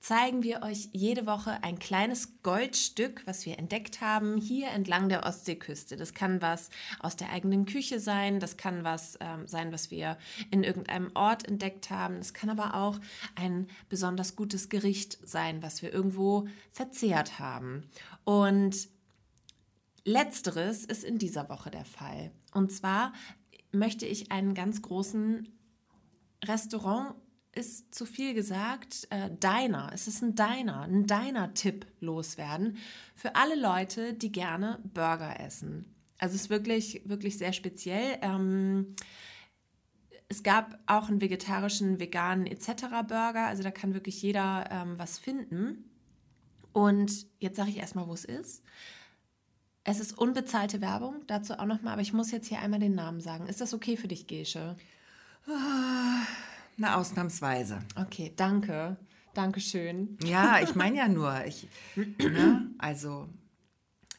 zeigen 0.00 0.42
wir 0.42 0.62
euch 0.62 0.88
jede 0.92 1.26
Woche 1.26 1.62
ein 1.62 1.78
kleines 1.78 2.42
Goldstück, 2.42 3.22
was 3.26 3.44
wir 3.46 3.58
entdeckt 3.58 4.00
haben, 4.00 4.36
hier 4.36 4.68
entlang 4.68 5.08
der 5.08 5.26
Ostseeküste. 5.26 5.96
Das 5.96 6.14
kann 6.14 6.40
was 6.40 6.70
aus 7.00 7.16
der 7.16 7.30
eigenen 7.30 7.66
Küche 7.66 7.98
sein, 7.98 8.40
das 8.40 8.56
kann 8.56 8.84
was 8.84 9.18
ähm, 9.20 9.46
sein, 9.46 9.72
was 9.72 9.90
wir 9.90 10.16
in 10.50 10.62
irgendeinem 10.62 11.10
Ort 11.14 11.46
entdeckt 11.46 11.90
haben, 11.90 12.18
das 12.18 12.32
kann 12.32 12.50
aber 12.50 12.74
auch 12.74 13.00
ein 13.34 13.66
besonders 13.88 14.36
gutes 14.36 14.68
Gericht 14.68 15.18
sein, 15.26 15.62
was 15.62 15.82
wir 15.82 15.92
irgendwo 15.92 16.46
verzehrt 16.70 17.38
haben. 17.38 17.84
Und 18.24 18.88
Letzteres 20.04 20.84
ist 20.84 21.04
in 21.04 21.18
dieser 21.18 21.50
Woche 21.50 21.70
der 21.70 21.84
Fall. 21.84 22.30
Und 22.54 22.72
zwar 22.72 23.12
möchte 23.72 24.06
ich 24.06 24.32
einen 24.32 24.54
ganz 24.54 24.80
großen 24.80 25.48
Restaurant, 26.44 27.14
ist 27.52 27.94
zu 27.94 28.06
viel 28.06 28.34
gesagt, 28.34 29.08
äh, 29.10 29.30
Diner. 29.30 29.90
Es 29.92 30.06
ist 30.06 30.22
ein 30.22 30.34
Diner, 30.34 30.82
ein 30.82 31.06
Diner-Tipp 31.06 31.86
loswerden 32.00 32.76
für 33.14 33.34
alle 33.34 33.56
Leute, 33.56 34.14
die 34.14 34.30
gerne 34.30 34.78
Burger 34.94 35.40
essen. 35.40 35.94
Also 36.18 36.34
es 36.34 36.42
ist 36.42 36.50
wirklich, 36.50 37.02
wirklich 37.04 37.38
sehr 37.38 37.52
speziell. 37.52 38.18
Ähm, 38.22 38.94
es 40.28 40.42
gab 40.42 40.78
auch 40.86 41.08
einen 41.08 41.20
vegetarischen, 41.20 42.00
veganen 42.00 42.46
etc. 42.46 42.86
Burger. 43.06 43.46
Also 43.46 43.62
da 43.62 43.70
kann 43.70 43.94
wirklich 43.94 44.20
jeder 44.22 44.68
ähm, 44.70 44.98
was 44.98 45.18
finden. 45.18 45.84
Und 46.72 47.26
jetzt 47.38 47.56
sage 47.56 47.70
ich 47.70 47.78
erstmal, 47.78 48.06
wo 48.06 48.12
es 48.12 48.24
ist. 48.24 48.62
Es 49.84 50.00
ist 50.00 50.18
unbezahlte 50.18 50.82
Werbung, 50.82 51.22
dazu 51.26 51.54
auch 51.54 51.64
nochmal, 51.64 51.94
aber 51.94 52.02
ich 52.02 52.12
muss 52.12 52.30
jetzt 52.30 52.48
hier 52.48 52.60
einmal 52.60 52.78
den 52.78 52.94
Namen 52.94 53.22
sagen. 53.22 53.46
Ist 53.46 53.62
das 53.62 53.72
okay 53.72 53.96
für 53.96 54.06
dich, 54.06 54.26
Gesche? 54.26 54.76
Na, 56.78 56.96
ausnahmsweise. 56.96 57.80
Okay, 57.96 58.32
danke. 58.36 58.96
Dankeschön. 59.34 60.16
Ja, 60.24 60.60
ich 60.62 60.74
meine 60.74 60.96
ja 60.96 61.08
nur, 61.08 61.44
ich, 61.44 61.68
ne, 61.96 62.70
also 62.78 63.28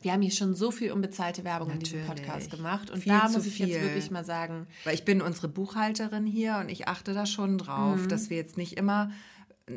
Wir 0.02 0.14
haben 0.14 0.22
hier 0.22 0.32
schon 0.32 0.54
so 0.56 0.72
viel 0.72 0.92
unbezahlte 0.94 1.44
Werbung 1.44 1.72
in 1.72 1.80
diesem. 1.80 2.06
Podcast 2.06 2.52
gemacht. 2.52 2.90
Und 2.90 3.04
Viel 3.04 3.12
da 3.12 3.28
muss 3.28 3.46
ich 3.46 3.60
jetzt 3.60 3.72
viel. 3.74 3.82
wirklich 3.82 4.12
mal 4.12 4.24
sagen, 4.24 4.66
Weil 4.86 4.94
ich 4.96 5.04
bin 5.04 5.22
unsere 5.22 5.50
Buchhalterin 5.50 6.26
hier 6.26 6.58
und 6.62 6.70
ich 6.70 6.88
achte 6.88 7.14
da 7.14 7.26
schon 7.26 7.58
drauf, 7.58 8.08
dass 8.08 8.30
wir 8.30 8.38
jetzt 8.38 8.56
nicht 8.56 8.78
immer, 8.78 9.12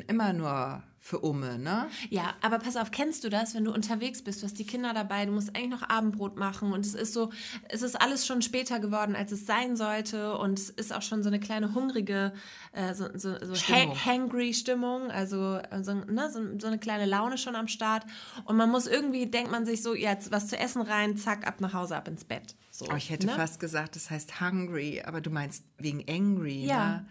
immer 0.07 0.31
nur 0.31 0.83
für 1.05 1.19
Umme, 1.19 1.59
ne? 1.59 1.87
Ja, 2.09 2.33
aber 2.39 2.59
pass 2.59 2.77
auf, 2.77 2.89
kennst 2.91 3.25
du 3.25 3.29
das, 3.29 3.53
wenn 3.55 3.65
du 3.65 3.73
unterwegs 3.73 4.21
bist, 4.21 4.41
du 4.41 4.45
hast 4.45 4.57
die 4.57 4.65
Kinder 4.65 4.93
dabei, 4.93 5.25
du 5.25 5.33
musst 5.33 5.49
eigentlich 5.53 5.69
noch 5.81 5.89
Abendbrot 5.89 6.37
machen 6.37 6.71
und 6.71 6.85
es 6.85 6.93
ist 6.93 7.11
so, 7.11 7.29
es 7.67 7.81
ist 7.81 7.99
alles 8.01 8.25
schon 8.25 8.41
später 8.41 8.79
geworden, 8.79 9.13
als 9.13 9.33
es 9.33 9.45
sein 9.45 9.75
sollte 9.75 10.37
und 10.37 10.57
es 10.57 10.69
ist 10.69 10.93
auch 10.95 11.01
schon 11.01 11.21
so 11.21 11.27
eine 11.27 11.41
kleine 11.41 11.73
hungrige, 11.75 12.31
äh, 12.71 12.93
so, 12.93 13.07
so, 13.15 13.35
so 13.45 13.53
Stimmung. 13.53 13.93
ha 13.99 14.05
hangry 14.05 14.53
Stimmung, 14.53 15.11
also 15.11 15.57
äh, 15.57 15.83
so, 15.83 15.93
ne, 15.93 16.29
so, 16.31 16.39
so 16.57 16.67
eine 16.67 16.79
kleine 16.79 17.05
Laune 17.05 17.37
schon 17.37 17.57
am 17.57 17.67
Start 17.67 18.05
und 18.45 18.55
man 18.55 18.69
muss 18.69 18.87
irgendwie, 18.87 19.25
denkt 19.25 19.51
man 19.51 19.65
sich 19.65 19.83
so, 19.83 19.93
jetzt 19.95 20.31
was 20.31 20.47
zu 20.47 20.57
essen 20.57 20.81
rein, 20.83 21.17
zack, 21.17 21.45
ab 21.45 21.59
nach 21.59 21.73
Hause, 21.73 21.97
ab 21.97 22.07
ins 22.07 22.23
Bett. 22.23 22.55
So, 22.71 22.85
Oh, 22.89 22.95
ich 22.95 23.09
hätte 23.09 23.27
ne? 23.27 23.33
fast 23.33 23.59
gesagt, 23.59 23.97
das 23.97 24.09
heißt 24.09 24.39
hungry, 24.39 25.03
aber 25.05 25.19
du 25.19 25.31
meinst 25.31 25.65
wegen 25.79 26.01
angry, 26.07 26.65
Ja. 26.65 26.87
ne? 26.87 27.05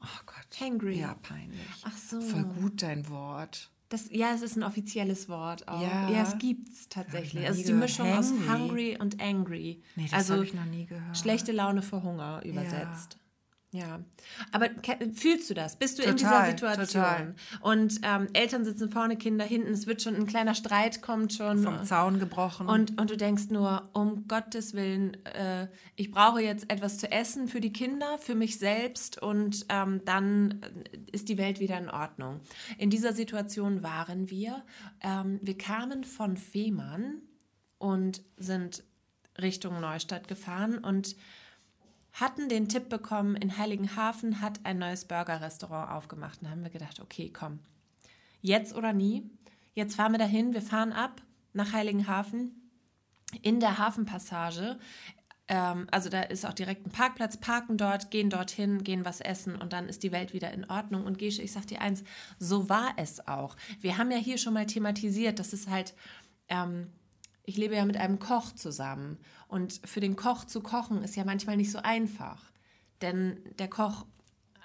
Oh 0.00 0.20
Gott. 0.26 0.60
Hangry. 0.60 1.00
Ja, 1.00 1.14
peinlich. 1.22 1.60
Ach 1.84 1.96
so. 1.96 2.20
Voll 2.20 2.44
gut 2.44 2.82
dein 2.82 3.08
Wort. 3.08 3.70
Das, 3.88 4.10
ja, 4.10 4.34
es 4.34 4.42
ist 4.42 4.56
ein 4.56 4.62
offizielles 4.62 5.28
Wort 5.30 5.66
auch. 5.66 5.80
Ja. 5.80 6.10
Ja, 6.10 6.22
es 6.22 6.36
gibt's 6.38 6.88
tatsächlich. 6.88 7.46
Also 7.46 7.64
die. 7.64 7.72
Mischung 7.72 8.12
aus 8.12 8.30
Hangry. 8.30 8.48
hungry 8.48 8.98
und 9.00 9.20
angry. 9.20 9.82
Nee, 9.96 10.04
das 10.04 10.12
also 10.12 10.34
habe 10.34 10.44
ich 10.44 10.52
noch 10.52 10.66
nie 10.66 10.84
gehört. 10.84 11.16
schlechte 11.16 11.52
Laune 11.52 11.80
für 11.82 12.02
Hunger 12.02 12.42
übersetzt. 12.44 13.14
Ja. 13.14 13.20
Aber 14.50 14.68
ke- 14.68 15.10
fühlst 15.14 15.50
du 15.50 15.54
das? 15.54 15.76
Bist 15.76 15.98
du 15.98 16.02
in 16.02 16.16
dieser 16.16 16.30
Total, 16.30 16.50
Situation? 16.50 17.02
total. 17.02 17.34
Und 17.60 18.00
ähm, 18.02 18.28
Eltern 18.32 18.64
sitzen 18.64 18.90
vorne, 18.90 19.16
Kinder 19.16 19.44
hinten, 19.44 19.72
es 19.72 19.86
wird 19.86 20.00
schon 20.00 20.16
ein 20.16 20.26
kleiner 20.26 20.54
Streit, 20.54 21.02
kommt 21.02 21.34
schon. 21.34 21.58
Vom 21.58 21.84
Zaun 21.84 22.18
gebrochen. 22.18 22.66
Und, 22.66 22.98
und 22.98 23.10
du 23.10 23.16
denkst 23.16 23.50
nur, 23.50 23.90
um 23.92 24.26
Gottes 24.26 24.72
Willen, 24.72 25.22
äh, 25.26 25.68
ich 25.96 26.10
brauche 26.10 26.40
jetzt 26.40 26.70
etwas 26.70 26.98
zu 26.98 27.12
essen 27.12 27.46
für 27.46 27.60
die 27.60 27.72
Kinder, 27.72 28.18
für 28.18 28.34
mich 28.34 28.58
selbst 28.58 29.20
und 29.20 29.66
ähm, 29.68 30.00
dann 30.06 30.60
ist 31.12 31.28
die 31.28 31.36
Welt 31.36 31.60
wieder 31.60 31.78
in 31.78 31.90
Ordnung. 31.90 32.40
In 32.78 32.88
dieser 32.88 33.12
Situation 33.12 33.82
waren 33.82 34.30
wir. 34.30 34.64
Ähm, 35.02 35.40
wir 35.42 35.58
kamen 35.58 36.04
von 36.04 36.36
Fehmarn 36.38 37.20
und 37.76 38.22
sind 38.38 38.82
Richtung 39.40 39.80
Neustadt 39.80 40.26
gefahren 40.26 40.78
und 40.78 41.14
hatten 42.20 42.48
den 42.48 42.68
Tipp 42.68 42.88
bekommen, 42.88 43.36
in 43.36 43.58
Heiligenhafen 43.58 44.40
hat 44.40 44.60
ein 44.64 44.78
neues 44.78 45.04
Burger-Restaurant 45.04 45.92
aufgemacht. 45.92 46.42
Und 46.42 46.50
haben 46.50 46.62
wir 46.62 46.70
gedacht, 46.70 47.00
okay, 47.00 47.30
komm, 47.32 47.60
jetzt 48.40 48.74
oder 48.74 48.92
nie. 48.92 49.30
Jetzt 49.74 49.94
fahren 49.94 50.12
wir 50.12 50.18
dahin, 50.18 50.54
wir 50.54 50.62
fahren 50.62 50.92
ab 50.92 51.22
nach 51.52 51.72
Heiligenhafen 51.72 52.72
in 53.42 53.60
der 53.60 53.78
Hafenpassage. 53.78 54.78
Ähm, 55.48 55.86
also 55.90 56.08
da 56.08 56.22
ist 56.22 56.44
auch 56.44 56.52
direkt 56.52 56.86
ein 56.86 56.90
Parkplatz, 56.90 57.36
parken 57.36 57.78
dort, 57.78 58.10
gehen 58.10 58.30
dorthin, 58.30 58.84
gehen 58.84 59.04
was 59.04 59.20
essen 59.20 59.56
und 59.56 59.72
dann 59.72 59.88
ist 59.88 60.02
die 60.02 60.12
Welt 60.12 60.34
wieder 60.34 60.52
in 60.52 60.68
Ordnung. 60.68 61.04
Und 61.04 61.18
Gesche, 61.18 61.42
ich 61.42 61.52
sag 61.52 61.66
dir 61.66 61.80
eins, 61.80 62.04
so 62.38 62.68
war 62.68 62.94
es 62.96 63.26
auch. 63.26 63.56
Wir 63.80 63.96
haben 63.96 64.10
ja 64.10 64.18
hier 64.18 64.38
schon 64.38 64.54
mal 64.54 64.66
thematisiert, 64.66 65.38
dass 65.38 65.52
es 65.52 65.68
halt, 65.68 65.94
ähm, 66.48 66.88
ich 67.48 67.56
lebe 67.56 67.74
ja 67.74 67.86
mit 67.86 67.96
einem 67.96 68.18
Koch 68.18 68.52
zusammen 68.54 69.16
und 69.48 69.80
für 69.84 70.00
den 70.00 70.16
Koch 70.16 70.44
zu 70.44 70.60
kochen 70.60 71.02
ist 71.02 71.16
ja 71.16 71.24
manchmal 71.24 71.56
nicht 71.56 71.70
so 71.70 71.78
einfach, 71.78 72.52
denn 73.00 73.40
der 73.58 73.68
Koch 73.68 74.04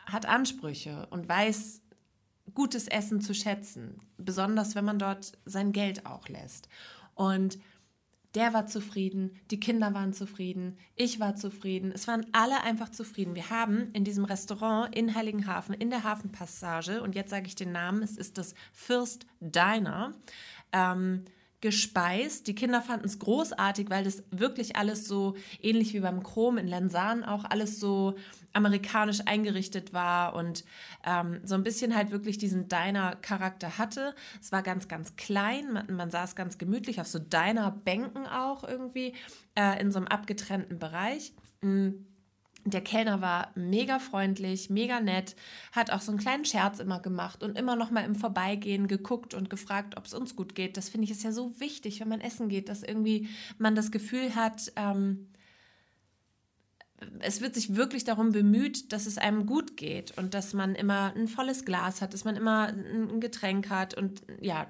hat 0.05 0.25
Ansprüche 0.25 1.07
und 1.09 1.29
weiß 1.29 1.81
gutes 2.53 2.89
Essen 2.89 3.21
zu 3.21 3.33
schätzen, 3.33 4.01
besonders 4.17 4.75
wenn 4.75 4.83
man 4.83 4.99
dort 4.99 5.31
sein 5.45 5.71
Geld 5.71 6.05
auch 6.05 6.27
lässt. 6.27 6.67
Und 7.15 7.57
der 8.35 8.53
war 8.53 8.67
zufrieden, 8.67 9.31
die 9.49 9.61
Kinder 9.61 9.93
waren 9.93 10.11
zufrieden, 10.11 10.77
ich 10.95 11.21
war 11.21 11.37
zufrieden, 11.37 11.93
es 11.93 12.09
waren 12.09 12.25
alle 12.33 12.63
einfach 12.63 12.89
zufrieden. 12.89 13.35
Wir 13.35 13.49
haben 13.49 13.91
in 13.93 14.03
diesem 14.03 14.25
Restaurant 14.25 14.93
in 14.93 15.15
Heiligenhafen, 15.15 15.73
in 15.73 15.89
der 15.89 16.03
Hafenpassage, 16.03 17.01
und 17.01 17.15
jetzt 17.15 17.29
sage 17.29 17.47
ich 17.47 17.55
den 17.55 17.71
Namen, 17.71 18.03
es 18.03 18.17
ist 18.17 18.37
das 18.37 18.55
First 18.73 19.25
Diner, 19.39 20.13
ähm, 20.73 21.23
gespeist. 21.63 22.47
Die 22.47 22.55
Kinder 22.55 22.81
fanden 22.81 23.05
es 23.05 23.19
großartig, 23.19 23.89
weil 23.89 24.03
das 24.03 24.21
wirklich 24.31 24.75
alles 24.75 25.07
so 25.07 25.35
ähnlich 25.61 25.93
wie 25.93 26.01
beim 26.01 26.21
Chrom 26.21 26.57
in 26.57 26.67
Lensan 26.67 27.23
auch 27.23 27.45
alles 27.45 27.79
so 27.79 28.15
amerikanisch 28.51 29.21
eingerichtet 29.25 29.93
war 29.93 30.35
und 30.35 30.65
ähm, 31.05 31.39
so 31.45 31.55
ein 31.55 31.63
bisschen 31.63 31.95
halt 31.95 32.11
wirklich 32.11 32.37
diesen 32.37 32.67
Diner-Charakter 32.67 33.77
hatte. 33.77 34.13
Es 34.41 34.51
war 34.51 34.61
ganz, 34.61 34.89
ganz 34.89 35.15
klein, 35.15 35.71
man, 35.71 35.95
man 35.95 36.11
saß 36.11 36.35
ganz 36.35 36.57
gemütlich 36.57 36.99
auf 36.99 37.07
so 37.07 37.17
Diner-Bänken 37.17 38.27
auch 38.27 38.65
irgendwie 38.65 39.13
äh, 39.55 39.79
in 39.79 39.89
so 39.89 39.99
einem 39.99 40.07
abgetrennten 40.07 40.79
Bereich. 40.79 41.31
Mm. 41.61 41.91
Der 42.65 42.81
Kellner 42.81 43.19
war 43.19 43.51
mega 43.55 43.99
freundlich, 43.99 44.69
mega 44.69 45.01
nett, 45.01 45.35
hat 45.73 45.91
auch 45.91 45.99
so 45.99 46.11
einen 46.11 46.19
kleinen 46.19 46.45
Scherz 46.45 46.79
immer 46.79 46.99
gemacht 46.99 47.43
und 47.43 47.57
immer 47.57 47.75
noch 47.75 47.91
mal 47.91 48.05
im 48.05 48.15
Vorbeigehen 48.15 48.87
geguckt 48.87 49.33
und 49.33 49.49
gefragt, 49.49 49.97
ob 49.97 50.05
es 50.05 50.13
uns 50.13 50.35
gut 50.35 50.55
geht. 50.55 50.77
Das 50.77 50.87
finde 50.87 51.05
ich 51.05 51.11
ist 51.11 51.23
ja 51.23 51.33
so 51.33 51.59
wichtig, 51.59 51.99
wenn 51.99 52.07
man 52.07 52.21
essen 52.21 52.47
geht, 52.47 52.69
dass 52.69 52.83
irgendwie 52.83 53.27
man 53.57 53.75
das 53.75 53.91
Gefühl 53.91 54.35
hat, 54.35 54.71
ähm, 54.77 55.27
es 57.19 57.41
wird 57.41 57.55
sich 57.55 57.75
wirklich 57.75 58.03
darum 58.03 58.31
bemüht, 58.31 58.91
dass 58.91 59.05
es 59.05 59.17
einem 59.17 59.45
gut 59.45 59.77
geht 59.77 60.17
und 60.17 60.33
dass 60.33 60.53
man 60.53 60.75
immer 60.75 61.13
ein 61.15 61.27
volles 61.27 61.65
Glas 61.65 62.01
hat, 62.01 62.13
dass 62.13 62.25
man 62.25 62.35
immer 62.35 62.67
ein 62.67 63.19
Getränk 63.19 63.69
hat. 63.69 63.93
Und 63.93 64.23
ja, 64.41 64.67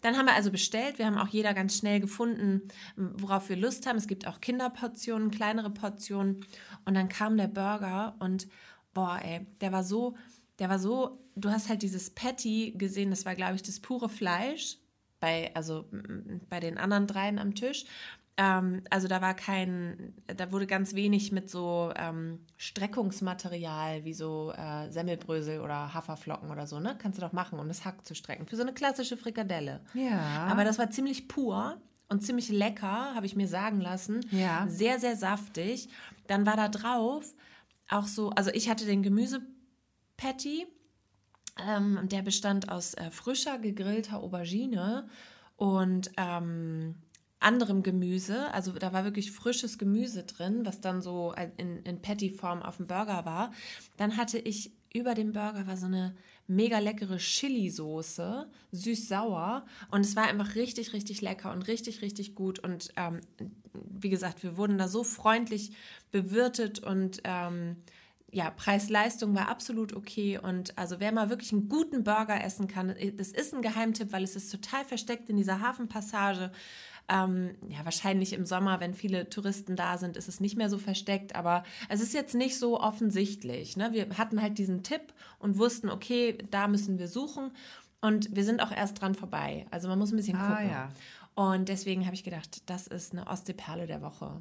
dann 0.00 0.16
haben 0.16 0.26
wir 0.26 0.34
also 0.34 0.50
bestellt. 0.50 0.98
Wir 0.98 1.06
haben 1.06 1.18
auch 1.18 1.28
jeder 1.28 1.54
ganz 1.54 1.76
schnell 1.76 2.00
gefunden, 2.00 2.62
worauf 2.96 3.48
wir 3.48 3.56
Lust 3.56 3.86
haben. 3.86 3.96
Es 3.96 4.06
gibt 4.06 4.26
auch 4.26 4.40
Kinderportionen, 4.40 5.30
kleinere 5.30 5.70
Portionen. 5.70 6.44
Und 6.84 6.94
dann 6.94 7.08
kam 7.08 7.36
der 7.36 7.48
Burger 7.48 8.16
und 8.18 8.48
boah, 8.94 9.20
ey, 9.22 9.46
der 9.60 9.72
war 9.72 9.84
so, 9.84 10.16
der 10.58 10.68
war 10.68 10.78
so, 10.78 11.18
du 11.34 11.50
hast 11.50 11.68
halt 11.68 11.82
dieses 11.82 12.10
Patty 12.10 12.74
gesehen, 12.76 13.10
das 13.10 13.24
war, 13.24 13.34
glaube 13.34 13.54
ich, 13.56 13.62
das 13.62 13.80
pure 13.80 14.08
Fleisch 14.08 14.78
bei, 15.20 15.54
also 15.54 15.88
bei 16.48 16.60
den 16.60 16.78
anderen 16.78 17.06
dreien 17.06 17.38
am 17.38 17.54
Tisch. 17.54 17.84
Ähm, 18.36 18.82
also 18.88 19.08
da 19.08 19.20
war 19.20 19.34
kein, 19.34 20.14
da 20.26 20.50
wurde 20.52 20.66
ganz 20.66 20.94
wenig 20.94 21.32
mit 21.32 21.50
so 21.50 21.92
ähm, 21.96 22.40
Streckungsmaterial 22.56 24.04
wie 24.04 24.14
so 24.14 24.52
äh, 24.56 24.90
Semmelbrösel 24.90 25.60
oder 25.60 25.92
Haferflocken 25.92 26.50
oder 26.50 26.66
so, 26.66 26.80
ne? 26.80 26.96
Kannst 26.98 27.18
du 27.18 27.22
doch 27.22 27.32
machen, 27.32 27.58
um 27.58 27.68
das 27.68 27.84
Hack 27.84 28.06
zu 28.06 28.14
strecken. 28.14 28.46
Für 28.46 28.56
so 28.56 28.62
eine 28.62 28.72
klassische 28.72 29.16
Frikadelle. 29.16 29.80
Ja. 29.92 30.46
Aber 30.46 30.64
das 30.64 30.78
war 30.78 30.90
ziemlich 30.90 31.28
pur 31.28 31.76
und 32.08 32.22
ziemlich 32.22 32.48
lecker, 32.48 33.14
habe 33.14 33.26
ich 33.26 33.36
mir 33.36 33.48
sagen 33.48 33.80
lassen. 33.80 34.24
Ja. 34.30 34.66
Sehr, 34.68 34.98
sehr 34.98 35.16
saftig. 35.16 35.88
Dann 36.26 36.46
war 36.46 36.56
da 36.56 36.68
drauf 36.68 37.34
auch 37.88 38.06
so, 38.06 38.30
also 38.30 38.50
ich 38.52 38.70
hatte 38.70 38.86
den 38.86 39.02
Gemüsepatty. 39.02 40.66
Ähm, 41.68 42.00
der 42.04 42.22
bestand 42.22 42.70
aus 42.70 42.94
äh, 42.94 43.10
frischer 43.10 43.58
gegrillter 43.58 44.20
Aubergine 44.20 45.06
und 45.56 46.10
ähm, 46.16 46.94
anderem 47.42 47.82
Gemüse. 47.82 48.52
Also 48.52 48.72
da 48.72 48.92
war 48.92 49.04
wirklich 49.04 49.32
frisches 49.32 49.78
Gemüse 49.78 50.24
drin, 50.24 50.64
was 50.64 50.80
dann 50.80 51.02
so 51.02 51.34
in, 51.56 51.82
in 51.84 52.02
Patty-Form 52.02 52.62
auf 52.62 52.76
dem 52.78 52.86
Burger 52.86 53.24
war. 53.24 53.52
Dann 53.96 54.16
hatte 54.16 54.38
ich 54.38 54.72
über 54.94 55.14
dem 55.14 55.32
Burger 55.32 55.66
war 55.66 55.76
so 55.76 55.86
eine 55.86 56.14
mega 56.46 56.78
leckere 56.78 57.16
Chili-Soße, 57.16 58.50
süß-sauer. 58.72 59.64
Und 59.90 60.00
es 60.02 60.16
war 60.16 60.24
einfach 60.24 60.54
richtig, 60.54 60.92
richtig 60.92 61.20
lecker 61.20 61.52
und 61.52 61.66
richtig, 61.68 62.02
richtig 62.02 62.34
gut. 62.34 62.58
Und 62.58 62.92
ähm, 62.96 63.20
wie 63.72 64.10
gesagt, 64.10 64.42
wir 64.42 64.56
wurden 64.56 64.78
da 64.78 64.88
so 64.88 65.04
freundlich 65.04 65.72
bewirtet 66.10 66.80
und 66.80 67.20
ähm, 67.24 67.76
ja, 68.34 68.50
Preis-Leistung 68.50 69.34
war 69.34 69.48
absolut 69.48 69.94
okay. 69.94 70.38
Und 70.38 70.76
also 70.78 71.00
wer 71.00 71.12
mal 71.12 71.28
wirklich 71.30 71.52
einen 71.52 71.68
guten 71.68 72.02
Burger 72.02 72.42
essen 72.42 72.66
kann, 72.66 72.94
das 73.16 73.28
ist 73.28 73.54
ein 73.54 73.62
Geheimtipp, 73.62 74.10
weil 74.12 74.24
es 74.24 74.36
ist 74.36 74.50
total 74.50 74.84
versteckt 74.84 75.28
in 75.28 75.36
dieser 75.36 75.60
Hafenpassage. 75.60 76.50
Ähm, 77.14 77.56
ja, 77.68 77.84
wahrscheinlich 77.84 78.32
im 78.32 78.46
Sommer, 78.46 78.80
wenn 78.80 78.94
viele 78.94 79.28
Touristen 79.28 79.76
da 79.76 79.98
sind, 79.98 80.16
ist 80.16 80.28
es 80.28 80.40
nicht 80.40 80.56
mehr 80.56 80.70
so 80.70 80.78
versteckt, 80.78 81.34
aber 81.36 81.62
es 81.90 82.00
ist 82.00 82.14
jetzt 82.14 82.34
nicht 82.34 82.58
so 82.58 82.80
offensichtlich. 82.80 83.76
Ne? 83.76 83.92
Wir 83.92 84.16
hatten 84.16 84.40
halt 84.40 84.56
diesen 84.56 84.82
Tipp 84.82 85.12
und 85.38 85.58
wussten, 85.58 85.90
okay, 85.90 86.38
da 86.50 86.68
müssen 86.68 86.98
wir 86.98 87.08
suchen 87.08 87.50
und 88.00 88.34
wir 88.34 88.44
sind 88.44 88.62
auch 88.62 88.72
erst 88.72 89.00
dran 89.02 89.14
vorbei. 89.14 89.66
Also 89.70 89.88
man 89.88 89.98
muss 89.98 90.10
ein 90.10 90.16
bisschen 90.16 90.36
Ah, 90.38 90.48
gucken. 90.54 90.70
ja. 90.70 90.88
Und 91.34 91.68
deswegen 91.68 92.06
habe 92.06 92.14
ich 92.14 92.24
gedacht, 92.24 92.62
das 92.70 92.86
ist 92.86 93.12
eine 93.12 93.26
Ostseeperle 93.26 93.86
der 93.86 94.00
Woche. 94.00 94.40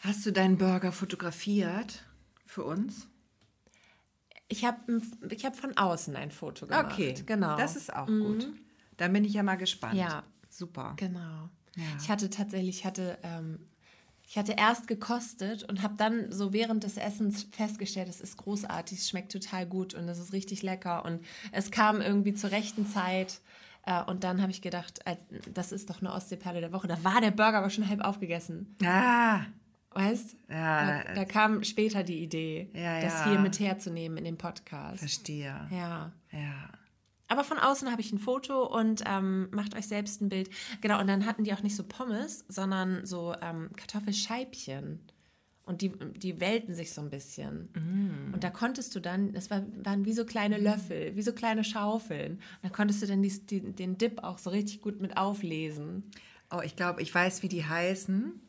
Hast 0.00 0.24
du 0.26 0.32
deinen 0.32 0.56
Burger 0.58 0.90
fotografiert 0.92 2.04
für 2.46 2.64
uns? 2.64 3.06
Ich 4.48 4.64
habe 4.64 5.00
ich 5.30 5.44
hab 5.44 5.54
von 5.56 5.76
außen 5.76 6.16
ein 6.16 6.32
Foto 6.32 6.66
gemacht. 6.66 6.86
Okay, 6.92 7.14
genau. 7.26 7.56
Das 7.56 7.76
ist 7.76 7.94
auch 7.94 8.06
gut. 8.06 8.48
Dann 8.96 9.12
bin 9.12 9.24
ich 9.24 9.34
ja 9.34 9.42
mal 9.44 9.56
gespannt. 9.56 9.94
Ja. 9.94 10.24
Super. 10.48 10.94
Genau. 10.96 11.48
Ja. 11.76 11.82
Ich 12.02 12.08
hatte 12.10 12.30
tatsächlich, 12.30 12.78
ich 12.80 12.84
hatte, 12.84 13.18
ähm, 13.22 13.58
ich 14.26 14.38
hatte 14.38 14.52
erst 14.52 14.86
gekostet 14.86 15.64
und 15.68 15.82
habe 15.82 15.94
dann 15.96 16.30
so 16.30 16.52
während 16.52 16.84
des 16.84 16.96
Essens 16.96 17.44
festgestellt, 17.52 18.08
es 18.08 18.20
ist 18.20 18.36
großartig, 18.36 18.98
es 18.98 19.08
schmeckt 19.08 19.32
total 19.32 19.66
gut 19.66 19.94
und 19.94 20.08
es 20.08 20.18
ist 20.18 20.32
richtig 20.32 20.62
lecker 20.62 21.04
und 21.04 21.20
es 21.52 21.70
kam 21.70 22.00
irgendwie 22.00 22.34
zur 22.34 22.50
rechten 22.50 22.86
Zeit. 22.86 23.40
Äh, 23.86 24.02
und 24.04 24.24
dann 24.24 24.40
habe 24.42 24.50
ich 24.52 24.60
gedacht, 24.62 25.00
äh, 25.06 25.16
das 25.54 25.72
ist 25.72 25.88
doch 25.90 26.00
eine 26.00 26.12
Ostseeperle 26.12 26.60
der 26.60 26.72
Woche. 26.72 26.86
Da 26.86 27.02
war 27.02 27.20
der 27.20 27.30
Burger 27.30 27.58
aber 27.58 27.70
schon 27.70 27.88
halb 27.88 28.02
aufgegessen. 28.02 28.76
Ah, 28.84 29.40
Weißt? 29.92 30.36
Ja, 30.48 31.02
Da, 31.02 31.14
da 31.14 31.24
kam 31.24 31.64
später 31.64 32.04
die 32.04 32.22
Idee, 32.22 32.70
Ja, 32.74 33.00
das 33.00 33.24
hier 33.24 33.40
mit 33.40 33.58
herzunehmen 33.58 34.18
in 34.18 34.24
dem 34.24 34.38
Podcast. 34.38 35.00
verstehe. 35.00 35.66
Ja. 35.72 36.12
Ja. 36.30 36.68
Aber 37.30 37.44
von 37.44 37.58
außen 37.58 37.90
habe 37.90 38.00
ich 38.00 38.12
ein 38.12 38.18
Foto 38.18 38.66
und 38.66 39.04
ähm, 39.06 39.48
macht 39.52 39.76
euch 39.76 39.86
selbst 39.86 40.20
ein 40.20 40.28
Bild. 40.28 40.50
Genau, 40.80 41.00
und 41.00 41.06
dann 41.06 41.26
hatten 41.26 41.44
die 41.44 41.54
auch 41.54 41.62
nicht 41.62 41.76
so 41.76 41.84
Pommes, 41.84 42.44
sondern 42.48 43.06
so 43.06 43.34
ähm, 43.40 43.70
Kartoffelscheibchen. 43.76 44.98
Und 45.62 45.80
die, 45.80 45.92
die 46.16 46.40
wellten 46.40 46.74
sich 46.74 46.92
so 46.92 47.00
ein 47.00 47.08
bisschen. 47.10 47.68
Und 48.32 48.42
da 48.42 48.50
konntest 48.50 48.96
du 48.96 49.00
dann, 49.00 49.32
das 49.32 49.48
war, 49.48 49.62
waren 49.84 50.04
wie 50.04 50.12
so 50.12 50.24
kleine 50.24 50.58
Löffel, 50.58 51.14
wie 51.14 51.22
so 51.22 51.32
kleine 51.32 51.62
Schaufeln. 51.62 52.32
Und 52.32 52.40
da 52.64 52.68
konntest 52.70 53.00
du 53.02 53.06
dann 53.06 53.22
dies, 53.22 53.46
die, 53.46 53.60
den 53.60 53.96
Dip 53.96 54.24
auch 54.24 54.38
so 54.38 54.50
richtig 54.50 54.80
gut 54.80 55.00
mit 55.00 55.16
auflesen. 55.16 56.02
Oh, 56.50 56.62
ich 56.64 56.74
glaube, 56.74 57.00
ich 57.00 57.14
weiß, 57.14 57.44
wie 57.44 57.48
die 57.48 57.64
heißen. 57.64 58.40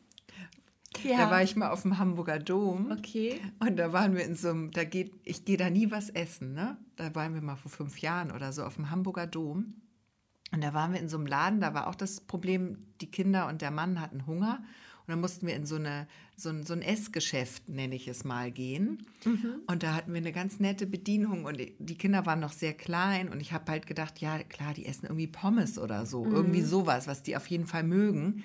Ja. 1.02 1.18
Da 1.18 1.30
war 1.30 1.42
ich 1.42 1.56
mal 1.56 1.70
auf 1.70 1.82
dem 1.82 1.98
Hamburger 1.98 2.38
Dom. 2.38 2.90
Okay. 2.92 3.40
Und 3.60 3.76
da 3.76 3.92
waren 3.92 4.14
wir 4.14 4.24
in 4.24 4.34
so 4.36 4.50
einem, 4.50 4.70
da 4.70 4.84
geht, 4.84 5.12
ich 5.24 5.44
gehe 5.44 5.56
da 5.56 5.70
nie 5.70 5.90
was 5.90 6.10
essen, 6.10 6.52
ne? 6.54 6.76
Da 6.96 7.14
waren 7.14 7.34
wir 7.34 7.42
mal 7.42 7.56
vor 7.56 7.70
fünf 7.70 7.98
Jahren 7.98 8.30
oder 8.30 8.52
so 8.52 8.64
auf 8.64 8.76
dem 8.76 8.90
Hamburger 8.90 9.26
Dom. 9.26 9.74
Und 10.52 10.62
da 10.62 10.74
waren 10.74 10.92
wir 10.92 11.00
in 11.00 11.08
so 11.08 11.16
einem 11.16 11.26
Laden, 11.26 11.60
da 11.60 11.72
war 11.74 11.86
auch 11.88 11.94
das 11.94 12.20
Problem, 12.20 12.78
die 13.00 13.10
Kinder 13.10 13.48
und 13.48 13.62
der 13.62 13.70
Mann 13.70 14.00
hatten 14.00 14.26
Hunger. 14.26 14.62
Und 15.00 15.08
dann 15.08 15.20
mussten 15.20 15.46
wir 15.48 15.56
in 15.56 15.66
so, 15.66 15.76
eine, 15.76 16.06
so, 16.36 16.50
ein, 16.50 16.62
so 16.64 16.74
ein 16.74 16.82
Essgeschäft, 16.82 17.68
nenne 17.68 17.96
ich 17.96 18.06
es 18.06 18.22
mal, 18.22 18.52
gehen. 18.52 19.04
Und 19.66 19.82
da 19.82 19.94
hatten 19.94 20.12
wir 20.12 20.18
eine 20.18 20.30
ganz 20.30 20.60
nette 20.60 20.86
Bedienung 20.86 21.44
und 21.44 21.58
die- 21.58 21.74
die 21.80 21.96
Kinder 21.98 22.24
waren 22.26 22.38
noch 22.38 22.52
sehr 22.52 22.72
klein. 22.74 23.28
Und 23.30 23.40
ich 23.40 23.52
habe 23.52 23.72
halt 23.72 23.86
gedacht, 23.88 24.20
ja 24.20 24.38
klar, 24.44 24.74
die 24.74 24.86
essen 24.86 25.06
irgendwie 25.06 25.26
Pommes 25.26 25.76
oder 25.78 26.06
so. 26.06 26.24
Irgendwie 26.24 26.60
sowas, 26.62 27.08
was 27.08 27.22
die 27.24 27.36
auf 27.36 27.46
jeden 27.48 27.66
Fall 27.66 27.82
mögen. 27.82 28.44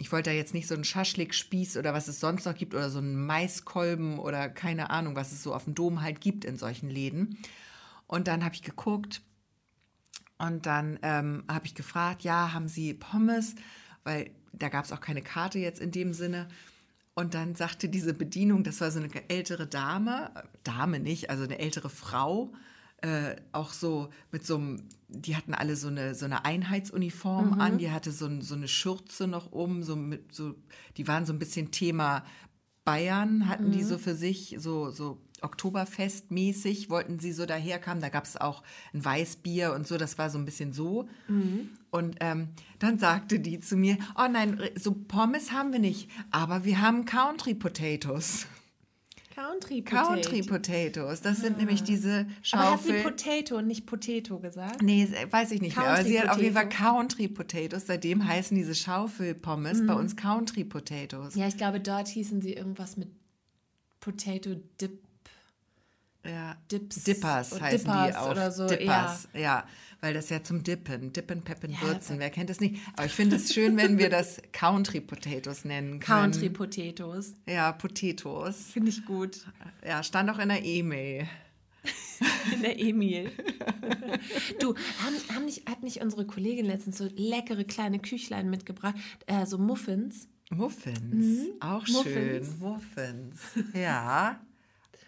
Ich 0.00 0.12
wollte 0.12 0.30
da 0.30 0.34
jetzt 0.34 0.54
nicht 0.54 0.68
so 0.68 0.74
einen 0.74 0.84
Schaschlik-Spieß 0.84 1.76
oder 1.76 1.92
was 1.92 2.06
es 2.06 2.20
sonst 2.20 2.46
noch 2.46 2.54
gibt 2.54 2.72
oder 2.72 2.88
so 2.88 3.00
einen 3.00 3.26
Maiskolben 3.26 4.20
oder 4.20 4.48
keine 4.48 4.90
Ahnung, 4.90 5.16
was 5.16 5.32
es 5.32 5.42
so 5.42 5.52
auf 5.52 5.64
dem 5.64 5.74
Dom 5.74 6.02
halt 6.02 6.20
gibt 6.20 6.44
in 6.44 6.56
solchen 6.56 6.88
Läden. 6.88 7.36
Und 8.06 8.28
dann 8.28 8.44
habe 8.44 8.54
ich 8.54 8.62
geguckt 8.62 9.22
und 10.38 10.66
dann 10.66 11.00
ähm, 11.02 11.42
habe 11.50 11.66
ich 11.66 11.74
gefragt, 11.74 12.22
ja, 12.22 12.52
haben 12.52 12.68
Sie 12.68 12.94
Pommes? 12.94 13.56
Weil 14.04 14.30
da 14.52 14.68
gab 14.68 14.84
es 14.84 14.92
auch 14.92 15.00
keine 15.00 15.20
Karte 15.20 15.58
jetzt 15.58 15.80
in 15.80 15.90
dem 15.90 16.14
Sinne. 16.14 16.48
Und 17.14 17.34
dann 17.34 17.56
sagte 17.56 17.88
diese 17.88 18.14
Bedienung, 18.14 18.62
das 18.62 18.80
war 18.80 18.92
so 18.92 19.00
eine 19.00 19.10
ältere 19.28 19.66
Dame, 19.66 20.30
äh, 20.36 20.42
Dame 20.62 21.00
nicht, 21.00 21.28
also 21.28 21.42
eine 21.42 21.58
ältere 21.58 21.90
Frau, 21.90 22.52
äh, 23.02 23.36
auch 23.52 23.72
so 23.72 24.08
mit 24.32 24.44
so 24.44 24.56
einem, 24.56 24.88
die 25.08 25.36
hatten 25.36 25.54
alle 25.54 25.76
so 25.76 25.88
eine, 25.88 26.14
so 26.14 26.24
eine 26.24 26.44
Einheitsuniform 26.44 27.60
an, 27.60 27.78
die 27.78 27.90
hatte 27.90 28.10
so, 28.10 28.26
ein, 28.26 28.42
so 28.42 28.54
eine 28.54 28.68
Schürze 28.68 29.26
noch 29.26 29.52
um, 29.52 29.82
so 29.82 29.96
mit, 29.96 30.34
so, 30.34 30.54
die 30.96 31.06
waren 31.06 31.24
so 31.24 31.32
ein 31.32 31.38
bisschen 31.38 31.70
Thema 31.70 32.24
Bayern, 32.84 33.48
hatten 33.48 33.70
die 33.70 33.82
so 33.82 33.98
für 33.98 34.14
sich, 34.14 34.56
so, 34.58 34.90
so 34.90 35.20
Oktoberfest-mäßig, 35.42 36.90
wollten 36.90 37.18
sie 37.18 37.32
so 37.32 37.46
daherkommen. 37.46 38.00
Da 38.00 38.08
gab 38.08 38.24
es 38.24 38.36
auch 38.36 38.62
ein 38.92 39.04
Weißbier 39.04 39.74
und 39.74 39.86
so, 39.86 39.96
das 39.96 40.18
war 40.18 40.30
so 40.30 40.38
ein 40.38 40.44
bisschen 40.44 40.72
so. 40.72 41.08
Und 41.90 42.16
ähm, 42.20 42.48
dann 42.78 42.98
sagte 42.98 43.40
die 43.40 43.60
zu 43.60 43.76
mir, 43.76 43.96
oh 44.16 44.26
nein, 44.30 44.60
so 44.74 44.92
Pommes 44.92 45.52
haben 45.52 45.72
wir 45.72 45.78
nicht, 45.80 46.10
aber 46.30 46.64
wir 46.64 46.80
haben 46.80 47.04
Country 47.04 47.54
Potatoes. 47.54 48.46
Country 49.38 49.82
Country 49.82 50.42
Potatoes, 50.42 51.20
das 51.20 51.38
sind 51.38 51.58
nämlich 51.58 51.84
diese 51.84 52.26
Aber 52.50 52.72
hat 52.72 52.82
sie. 52.82 53.02
Potato 53.04 53.56
und 53.58 53.68
nicht 53.68 53.86
Potato 53.86 54.40
gesagt? 54.40 54.82
Nee, 54.82 55.08
weiß 55.30 55.52
ich 55.52 55.60
nicht 55.60 55.76
mehr. 55.76 55.86
Aber 55.86 55.94
Country 55.96 56.10
sie 56.10 56.20
hat 56.20 56.28
auf 56.30 56.42
jeden 56.42 56.54
Fall 56.54 56.66
Potato. 56.66 56.84
Country 56.84 57.28
Potatoes. 57.28 57.86
Seitdem 57.86 58.26
heißen 58.26 58.56
diese 58.56 58.74
Schaufelpommes 58.74 59.86
bei 59.86 59.94
uns 59.94 60.16
Country 60.16 60.64
Potatoes. 60.64 61.36
Ja, 61.36 61.46
ich 61.46 61.56
glaube, 61.56 61.78
dort 61.78 62.08
hießen 62.08 62.42
sie 62.42 62.54
irgendwas 62.54 62.96
mit 62.96 63.10
Potato 64.00 64.56
Dip. 64.80 65.04
Ja. 66.24 66.56
Dips 66.72 67.04
Dippers 67.04 67.60
heißen 67.60 67.78
Dippers 67.86 68.08
die 68.08 68.16
auf. 68.16 68.30
oder 68.32 68.50
so, 68.50 68.66
Dippers, 68.66 69.28
ja. 69.34 69.64
Weil 70.00 70.14
das 70.14 70.30
ja 70.30 70.42
zum 70.42 70.62
Dippen, 70.62 71.12
Dippen, 71.12 71.42
Peppen, 71.42 71.72
Ja, 71.72 71.82
Würzen. 71.82 72.20
Wer 72.20 72.30
kennt 72.30 72.50
das 72.50 72.60
nicht? 72.60 72.76
Aber 72.94 73.06
ich 73.06 73.12
finde 73.12 73.36
es 73.36 73.52
schön, 73.52 73.76
wenn 73.76 73.98
wir 73.98 74.08
das 74.10 74.40
Country 74.52 75.00
Potatoes 75.00 75.64
nennen 75.64 75.98
können. 75.98 76.32
Country 76.32 76.50
Potatoes. 76.50 77.34
Ja, 77.48 77.72
Potatoes. 77.72 78.70
Finde 78.72 78.90
ich 78.90 79.04
gut. 79.04 79.44
Ja, 79.84 80.02
stand 80.04 80.30
auch 80.30 80.38
in 80.38 80.50
der 80.50 80.64
E-Mail. 80.64 81.26
In 82.52 82.62
der 82.62 82.78
Emil. 82.80 83.30
du, 84.60 84.74
haben, 84.74 85.34
haben 85.34 85.44
nicht, 85.44 85.68
hat 85.68 85.82
nicht 85.82 86.00
unsere 86.00 86.26
Kollegin 86.26 86.66
letztens 86.66 86.98
so 86.98 87.08
leckere 87.14 87.64
kleine 87.64 87.98
Küchlein 88.00 88.50
mitgebracht? 88.50 88.96
Äh, 89.26 89.46
so 89.46 89.58
Muffins. 89.58 90.28
Muffins, 90.50 91.48
auch 91.60 91.86
Muffins. 91.86 92.48
schön. 92.48 92.58
Muffins. 92.58 93.40
Ja, 93.74 94.40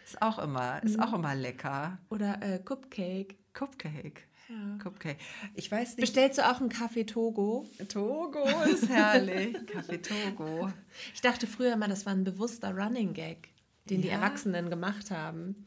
ist 0.04 0.20
auch 0.22 0.38
immer, 0.38 0.82
ist 0.82 1.00
auch 1.00 1.12
immer 1.14 1.34
lecker. 1.34 1.98
Oder 2.10 2.40
äh, 2.42 2.58
Cupcake. 2.58 3.36
Cupcake. 3.52 4.26
Ja. 4.50 4.76
Cupcake. 4.82 5.18
Ich 5.54 5.70
weiß 5.70 5.90
nicht. 5.96 6.00
Bestellst 6.00 6.38
du 6.38 6.50
auch 6.50 6.60
einen 6.60 6.68
Kaffee 6.70 7.04
Togo? 7.04 7.66
Togo 7.88 8.42
ist 8.72 8.88
herrlich. 8.88 9.56
Kaffee 9.72 9.98
Togo. 10.02 10.72
Ich 11.14 11.20
dachte 11.20 11.46
früher 11.46 11.74
immer, 11.74 11.86
das 11.88 12.04
war 12.04 12.12
ein 12.12 12.24
bewusster 12.24 12.74
Running 12.76 13.12
Gag. 13.14 13.48
den 13.88 14.02
die 14.02 14.08
Ja. 14.08 14.14
Erwachsenen 14.14 14.68
gemacht 14.70 15.10
haben. 15.10 15.64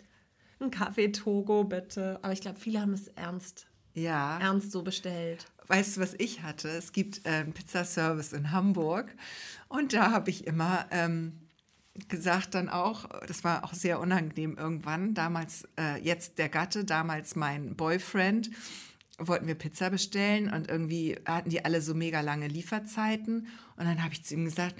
Ein 0.59 0.69
Kaffee 0.71 1.11
Togo 1.11 1.63
bitte. 1.63 2.19
Aber 2.21 2.33
ich 2.33 2.41
glaube, 2.41 2.59
viele 2.59 2.81
haben 2.81 2.93
es 2.93 3.07
ernst, 3.09 3.67
Ja. 3.93 4.37
ernst 4.39 4.71
so 4.71 4.81
bestellt. 4.83 5.45
Weißt 5.67 5.95
du, 5.97 6.01
was 6.01 6.13
ich 6.17 6.41
hatte? 6.43 6.67
Es 6.69 6.91
gibt 6.91 7.25
einen 7.25 7.53
Pizzaservice 7.53 8.33
in 8.33 8.51
Hamburg 8.51 9.15
und 9.69 9.93
da 9.93 10.11
habe 10.11 10.29
ich 10.29 10.45
immer 10.45 10.85
ähm, 10.91 11.39
gesagt 12.07 12.55
dann 12.55 12.69
auch, 12.69 13.07
das 13.27 13.43
war 13.43 13.63
auch 13.63 13.73
sehr 13.73 13.99
unangenehm 13.99 14.57
irgendwann, 14.57 15.13
damals, 15.13 15.67
äh, 15.79 16.01
jetzt 16.01 16.37
der 16.37 16.49
Gatte, 16.49 16.85
damals 16.85 17.35
mein 17.35 17.75
Boyfriend, 17.75 18.49
wollten 19.19 19.45
wir 19.45 19.55
Pizza 19.55 19.91
bestellen 19.91 20.51
und 20.51 20.69
irgendwie 20.69 21.19
hatten 21.25 21.49
die 21.49 21.63
alle 21.63 21.81
so 21.81 21.93
mega 21.93 22.21
lange 22.21 22.47
Lieferzeiten 22.47 23.47
und 23.75 23.85
dann 23.85 24.03
habe 24.03 24.13
ich 24.13 24.23
zu 24.23 24.35
ihm 24.35 24.45
gesagt, 24.45 24.75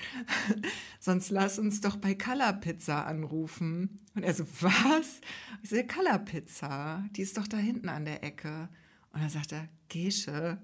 sonst 0.99 1.29
lass 1.29 1.59
uns 1.59 1.81
doch 1.81 1.97
bei 1.97 2.15
Color 2.15 2.53
Pizza 2.53 3.05
anrufen. 3.05 3.99
Und 4.15 4.23
er 4.23 4.33
so, 4.33 4.45
was? 4.61 5.21
Ich 5.61 5.69
so, 5.69 5.75
Color 5.83 6.19
Pizza, 6.19 7.03
die 7.11 7.21
ist 7.21 7.37
doch 7.37 7.47
da 7.47 7.57
hinten 7.57 7.89
an 7.89 8.05
der 8.05 8.23
Ecke. 8.23 8.69
Und 9.11 9.21
dann 9.21 9.29
sagt 9.29 9.51
er, 9.51 9.67
Gesche, 9.89 10.61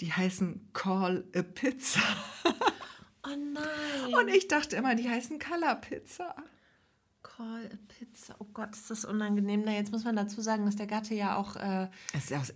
die 0.00 0.12
heißen 0.12 0.70
Call 0.72 1.24
a 1.34 1.42
Pizza. 1.42 2.00
Oh 3.26 3.36
nein. 3.36 4.14
Und 4.14 4.28
ich 4.28 4.48
dachte 4.48 4.76
immer, 4.76 4.94
die 4.94 5.08
heißen 5.08 5.38
Color 5.38 5.76
Pizza. 5.76 6.34
Call 7.36 7.66
a 7.66 7.76
Pizza. 7.98 8.34
Oh 8.38 8.46
Gott, 8.54 8.70
ist 8.72 8.88
das 8.90 9.04
unangenehm. 9.04 9.62
Na, 9.64 9.72
jetzt 9.72 9.90
muss 9.90 10.04
man 10.04 10.14
dazu 10.14 10.40
sagen, 10.40 10.64
dass 10.64 10.76
der 10.76 10.86
Gatte 10.86 11.14
ja 11.14 11.36
auch 11.36 11.56
äh, 11.56 11.88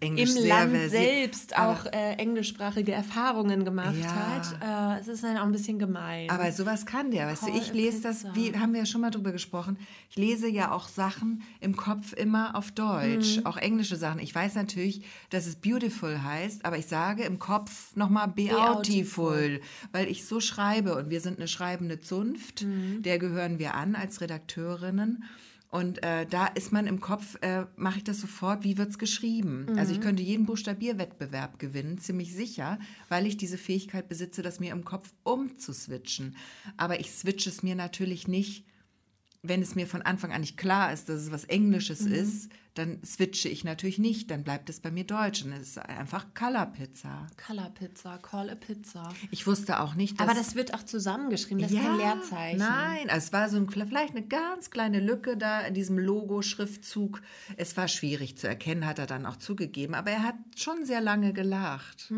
Englisch 0.00 0.36
im 0.36 0.46
Land 0.46 0.90
selbst 0.90 1.56
auch 1.58 1.86
äh, 1.86 2.12
englischsprachige 2.14 2.92
Erfahrungen 2.92 3.64
gemacht 3.64 3.96
Ja. 4.00 4.14
hat. 4.62 4.96
Äh, 4.98 5.00
es 5.00 5.08
ist 5.08 5.24
dann 5.24 5.36
auch 5.38 5.42
ein 5.44 5.52
bisschen 5.52 5.78
gemein. 5.78 6.30
Aber 6.30 6.50
sowas 6.52 6.86
kann 6.86 7.10
der, 7.10 7.26
weißt 7.26 7.42
du, 7.42 7.46
Call 7.48 7.58
ich 7.58 7.70
a 7.70 7.72
lese 7.74 8.00
das, 8.02 8.24
wie 8.34 8.56
haben 8.56 8.72
wir 8.72 8.80
ja 8.80 8.86
schon 8.86 9.00
mal 9.00 9.10
drüber 9.10 9.32
gesprochen, 9.32 9.76
ich 10.08 10.16
lese 10.16 10.48
ja 10.48 10.70
auch 10.72 10.88
Sachen 10.88 11.42
im 11.60 11.74
Kopf 11.76 12.12
immer 12.12 12.54
auf 12.56 12.70
Deutsch, 12.70 13.38
Mhm. 13.38 13.46
auch 13.46 13.56
englische 13.56 13.96
Sachen. 13.96 14.20
Ich 14.20 14.34
weiß 14.34 14.54
natürlich, 14.54 15.04
dass 15.30 15.46
es 15.46 15.56
beautiful 15.56 16.22
heißt, 16.22 16.64
aber 16.64 16.78
ich 16.78 16.86
sage 16.86 17.24
im 17.24 17.38
Kopf 17.38 17.94
nochmal 17.96 18.28
beautiful, 18.28 19.60
weil 19.92 20.08
ich 20.08 20.24
so 20.24 20.40
schreibe 20.40 20.96
und 20.96 21.10
wir 21.10 21.20
sind 21.20 21.38
eine 21.38 21.48
schreibende 21.48 22.00
Zunft, 22.00 22.62
Mhm. 22.64 23.02
der 23.02 23.18
gehören 23.18 23.58
wir 23.58 23.74
an 23.74 23.94
als 23.94 24.20
Redakteurinnen. 24.60 25.24
Und 25.72 26.02
äh, 26.02 26.26
da 26.26 26.46
ist 26.48 26.72
man 26.72 26.88
im 26.88 27.00
Kopf, 27.00 27.36
äh, 27.42 27.64
mache 27.76 27.98
ich 27.98 28.04
das 28.04 28.20
sofort, 28.20 28.64
wie 28.64 28.76
wird's 28.76 28.98
geschrieben? 28.98 29.66
Also 29.76 29.92
Mhm. 29.92 29.98
ich 29.98 30.04
könnte 30.04 30.22
jeden 30.22 30.44
Buchstabierwettbewerb 30.44 31.60
gewinnen, 31.60 31.98
ziemlich 31.98 32.34
sicher, 32.34 32.80
weil 33.08 33.24
ich 33.24 33.36
diese 33.36 33.56
Fähigkeit 33.56 34.08
besitze, 34.08 34.42
das 34.42 34.58
mir 34.58 34.72
im 34.72 34.84
Kopf 34.84 35.12
umzuswitchen. 35.22 36.34
Aber 36.76 36.98
ich 36.98 37.12
switche 37.12 37.48
es 37.50 37.62
mir 37.62 37.76
natürlich 37.76 38.26
nicht, 38.26 38.64
wenn 39.44 39.62
es 39.62 39.76
mir 39.76 39.86
von 39.86 40.02
Anfang 40.02 40.32
an 40.32 40.40
nicht 40.40 40.56
klar 40.56 40.92
ist, 40.92 41.08
dass 41.08 41.20
es 41.22 41.30
was 41.30 41.44
Englisches 41.44 42.00
Mhm. 42.00 42.12
ist, 42.14 42.48
dann 42.74 43.02
switche 43.04 43.48
ich 43.48 43.64
natürlich 43.64 43.98
nicht, 43.98 44.30
dann 44.30 44.44
bleibt 44.44 44.70
es 44.70 44.80
bei 44.80 44.90
mir 44.90 45.04
Deutsch 45.04 45.44
und 45.44 45.52
es 45.52 45.70
ist 45.70 45.78
einfach 45.78 46.26
Color 46.34 46.66
Pizza. 46.66 47.26
Color 47.46 47.70
Pizza, 47.70 48.18
Call 48.18 48.50
a 48.50 48.54
Pizza. 48.54 49.08
Ich 49.30 49.46
wusste 49.46 49.80
auch 49.80 49.94
nicht, 49.94 50.20
dass... 50.20 50.28
Aber 50.28 50.38
das 50.38 50.54
wird 50.54 50.72
auch 50.74 50.84
zusammengeschrieben, 50.84 51.62
das 51.62 51.72
ist 51.72 51.80
kein 51.80 51.96
Leerzeichen. 51.96 52.58
Nein, 52.58 53.10
also 53.10 53.26
es 53.26 53.32
war 53.32 53.48
so 53.48 53.56
ein, 53.56 53.68
vielleicht 53.68 54.14
eine 54.14 54.26
ganz 54.26 54.70
kleine 54.70 55.00
Lücke 55.00 55.36
da 55.36 55.60
in 55.62 55.74
diesem 55.74 55.98
Logo-Schriftzug. 55.98 57.20
Es 57.56 57.76
war 57.76 57.88
schwierig 57.88 58.38
zu 58.38 58.46
erkennen, 58.46 58.86
hat 58.86 58.98
er 58.98 59.06
dann 59.06 59.26
auch 59.26 59.36
zugegeben. 59.36 59.94
Aber 59.94 60.10
er 60.10 60.22
hat 60.22 60.36
schon 60.56 60.84
sehr 60.84 61.00
lange 61.00 61.32
gelacht. 61.32 62.12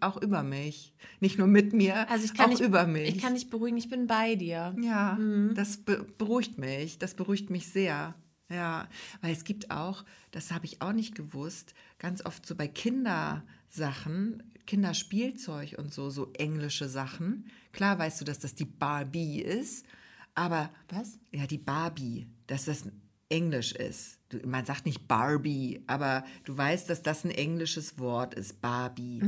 Auch 0.00 0.20
über 0.20 0.42
mich. 0.42 0.92
Nicht 1.20 1.38
nur 1.38 1.46
mit 1.46 1.72
mir, 1.72 1.94
Hm. 1.94 2.06
Also 2.08 2.24
ich 2.24 2.34
kann 2.34 2.46
auch 2.46 2.50
nicht, 2.50 2.60
über 2.60 2.86
mich. 2.86 3.16
Ich 3.16 3.22
kann 3.22 3.34
dich 3.34 3.50
beruhigen, 3.50 3.76
ich 3.76 3.88
bin 3.88 4.06
bei 4.06 4.34
dir. 4.34 4.74
ja, 4.80 5.18
das 5.54 5.76
be 5.78 6.04
beruhigt 6.18 6.58
mich. 6.58 6.98
Das 6.98 7.14
beruhigt 7.14 7.50
mich 7.50 7.68
sehr. 7.68 8.14
Ja, 8.50 8.88
weil 9.20 9.32
es 9.32 9.44
gibt 9.44 9.70
auch, 9.70 10.04
das 10.30 10.52
habe 10.52 10.66
ich 10.66 10.82
auch 10.82 10.92
nicht 10.92 11.14
gewusst, 11.14 11.74
ganz 11.98 12.24
oft 12.24 12.44
so 12.44 12.54
bei 12.54 12.68
Kindersachen, 12.68 14.42
Kinderspielzeug 14.66 15.76
und 15.78 15.92
so, 15.92 16.10
so 16.10 16.30
englische 16.34 16.88
Sachen. 16.88 17.46
Klar 17.72 17.98
weißt 17.98 18.20
du, 18.20 18.24
dass 18.24 18.38
das 18.38 18.54
die 18.54 18.66
Barbie 18.66 19.40
ist, 19.40 19.86
aber 20.34 20.70
Was? 20.88 21.18
ja, 21.32 21.46
die 21.46 21.58
Barbie, 21.58 22.26
dass 22.46 22.66
das 22.66 22.84
Englisch 23.28 23.72
ist. 23.72 24.18
Du, 24.28 24.38
man 24.46 24.64
sagt 24.64 24.86
nicht 24.86 25.08
Barbie, 25.08 25.82
aber 25.86 26.24
du 26.44 26.56
weißt, 26.56 26.88
dass 26.90 27.02
das 27.02 27.24
ein 27.24 27.30
englisches 27.30 27.98
Wort 27.98 28.34
ist, 28.34 28.60
Barbie. 28.60 29.22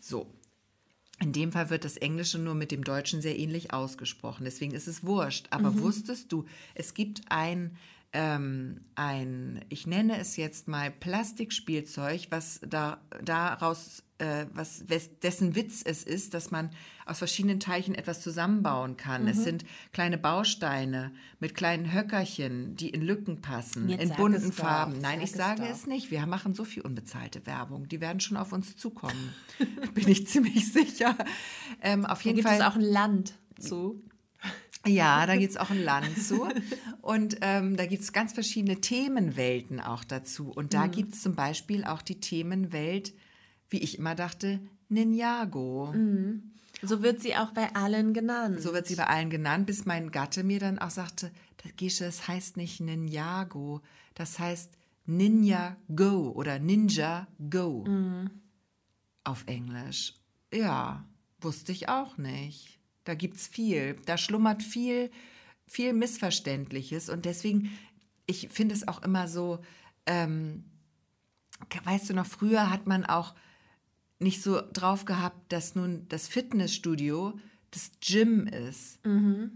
So. 0.00 0.32
In 1.22 1.32
dem 1.32 1.52
Fall 1.52 1.68
wird 1.68 1.84
das 1.84 1.98
Englische 1.98 2.38
nur 2.38 2.54
mit 2.54 2.70
dem 2.70 2.82
Deutschen 2.82 3.20
sehr 3.20 3.38
ähnlich 3.38 3.74
ausgesprochen. 3.74 4.44
Deswegen 4.44 4.72
ist 4.72 4.88
es 4.88 5.04
wurscht. 5.04 5.48
Aber 5.50 5.78
wusstest 5.78 6.32
du, 6.32 6.46
es 6.74 6.94
gibt 6.94 7.22
ein, 7.28 7.76
ähm, 8.12 8.80
ein, 8.96 9.64
ich 9.68 9.86
nenne 9.86 10.18
es 10.18 10.36
jetzt 10.36 10.66
mal 10.68 10.90
Plastikspielzeug, 10.90 12.26
was 12.30 12.60
da, 12.66 13.00
daraus, 13.22 14.02
äh, 14.18 14.46
was, 14.52 14.84
dessen 15.22 15.54
Witz 15.54 15.82
es 15.84 16.02
ist, 16.02 16.34
dass 16.34 16.50
man 16.50 16.70
aus 17.06 17.18
verschiedenen 17.18 17.60
Teilchen 17.60 17.94
etwas 17.94 18.20
zusammenbauen 18.20 18.96
kann. 18.96 19.28
Es 19.28 19.44
sind 19.44 19.64
kleine 19.92 20.18
Bausteine 20.18 21.12
mit 21.38 21.54
kleinen 21.54 21.92
Höckerchen, 21.92 22.74
die 22.76 22.90
in 22.90 23.02
Lücken 23.02 23.40
passen, 23.40 23.88
Jetzt 23.88 24.02
in 24.02 24.10
bunten 24.16 24.36
es 24.38 24.56
doch, 24.56 24.64
Farben. 24.64 24.94
sag 24.94 25.02
Nein, 25.02 25.18
ich 25.20 25.30
es 25.30 25.36
sage 25.36 25.62
doch. 25.62 25.70
es 25.70 25.86
nicht. 25.86 26.10
Wir 26.10 26.26
machen 26.26 26.54
so 26.54 26.64
viel 26.64 26.82
unbezahlte 26.82 27.46
Werbung. 27.46 27.88
Die 27.88 28.00
werden 28.00 28.18
schon 28.20 28.36
auf 28.36 28.52
uns 28.52 28.76
zukommen. 28.76 29.32
Bin 29.94 30.08
ich 30.08 30.26
ziemlich 30.26 30.72
sicher. 30.72 31.16
Ähm, 31.80 32.04
auf 32.06 32.18
Da 32.22 32.24
jeden 32.24 32.36
gibt 32.36 32.48
Fall. 32.48 32.58
es 32.58 32.64
auch 32.64 32.74
ein 32.74 32.80
Land 32.82 33.34
zu. 33.58 34.02
Ja, 34.86 35.26
da 35.26 35.36
gibt 35.36 35.50
es 35.50 35.56
auch 35.58 35.70
ein 35.70 35.82
Land 35.84 36.16
zu. 36.18 36.48
Und 37.02 37.36
ähm, 37.42 37.76
da 37.76 37.84
gibt 37.86 38.02
es 38.02 38.12
ganz 38.12 38.32
verschiedene 38.32 38.80
Themenwelten 38.80 39.78
auch 39.80 40.04
dazu. 40.04 40.50
Und 40.50 40.72
da 40.74 40.86
gibt 40.86 41.14
es 41.14 41.22
zum 41.22 41.34
Beispiel 41.34 41.84
auch 41.84 42.00
die 42.02 42.18
Themenwelt, 42.20 43.12
wie 43.68 43.78
ich 43.78 43.98
immer 43.98 44.14
dachte, 44.14 44.58
Ninjago. 44.88 45.94
So 46.82 47.02
wird 47.02 47.20
sie 47.20 47.36
auch 47.36 47.50
bei 47.52 47.74
allen 47.74 48.14
genannt. 48.14 48.60
So 48.60 48.72
wird 48.72 48.86
sie 48.86 48.96
bei 48.96 49.06
allen 49.06 49.28
genannt, 49.28 49.66
bis 49.66 49.84
mein 49.84 50.10
Gatte 50.10 50.44
mir 50.44 50.58
dann 50.60 50.78
auch 50.78 50.90
sagte, 50.90 51.30
"Das- 51.58 51.76
Gesche, 51.76 52.04
das 52.04 52.26
heißt 52.26 52.56
nicht 52.56 52.80
Ninjago, 52.80 53.82
das 54.14 54.38
heißt 54.38 54.72
Ninja 55.04 55.76
Go 55.94 56.30
oder 56.34 56.58
Ninja 56.58 57.26
Go 57.50 57.84
auf 59.24 59.44
Englisch. 59.46 60.14
Ja, 60.52 61.04
wusste 61.40 61.72
ich 61.72 61.88
auch 61.88 62.16
nicht. 62.16 62.79
Da 63.10 63.16
gibt's 63.16 63.48
viel, 63.48 63.96
da 64.06 64.16
schlummert 64.16 64.62
viel, 64.62 65.10
viel 65.66 65.92
Missverständliches 65.92 67.08
und 67.08 67.24
deswegen, 67.24 67.76
ich 68.26 68.50
finde 68.52 68.72
es 68.72 68.86
auch 68.86 69.02
immer 69.02 69.26
so, 69.26 69.58
ähm, 70.06 70.62
weißt 71.82 72.08
du 72.08 72.14
noch, 72.14 72.26
früher 72.26 72.70
hat 72.70 72.86
man 72.86 73.04
auch 73.04 73.34
nicht 74.20 74.44
so 74.44 74.62
drauf 74.72 75.06
gehabt, 75.06 75.52
dass 75.52 75.74
nun 75.74 76.06
das 76.08 76.28
Fitnessstudio 76.28 77.36
das 77.72 77.90
Gym 78.00 78.46
ist. 78.46 79.00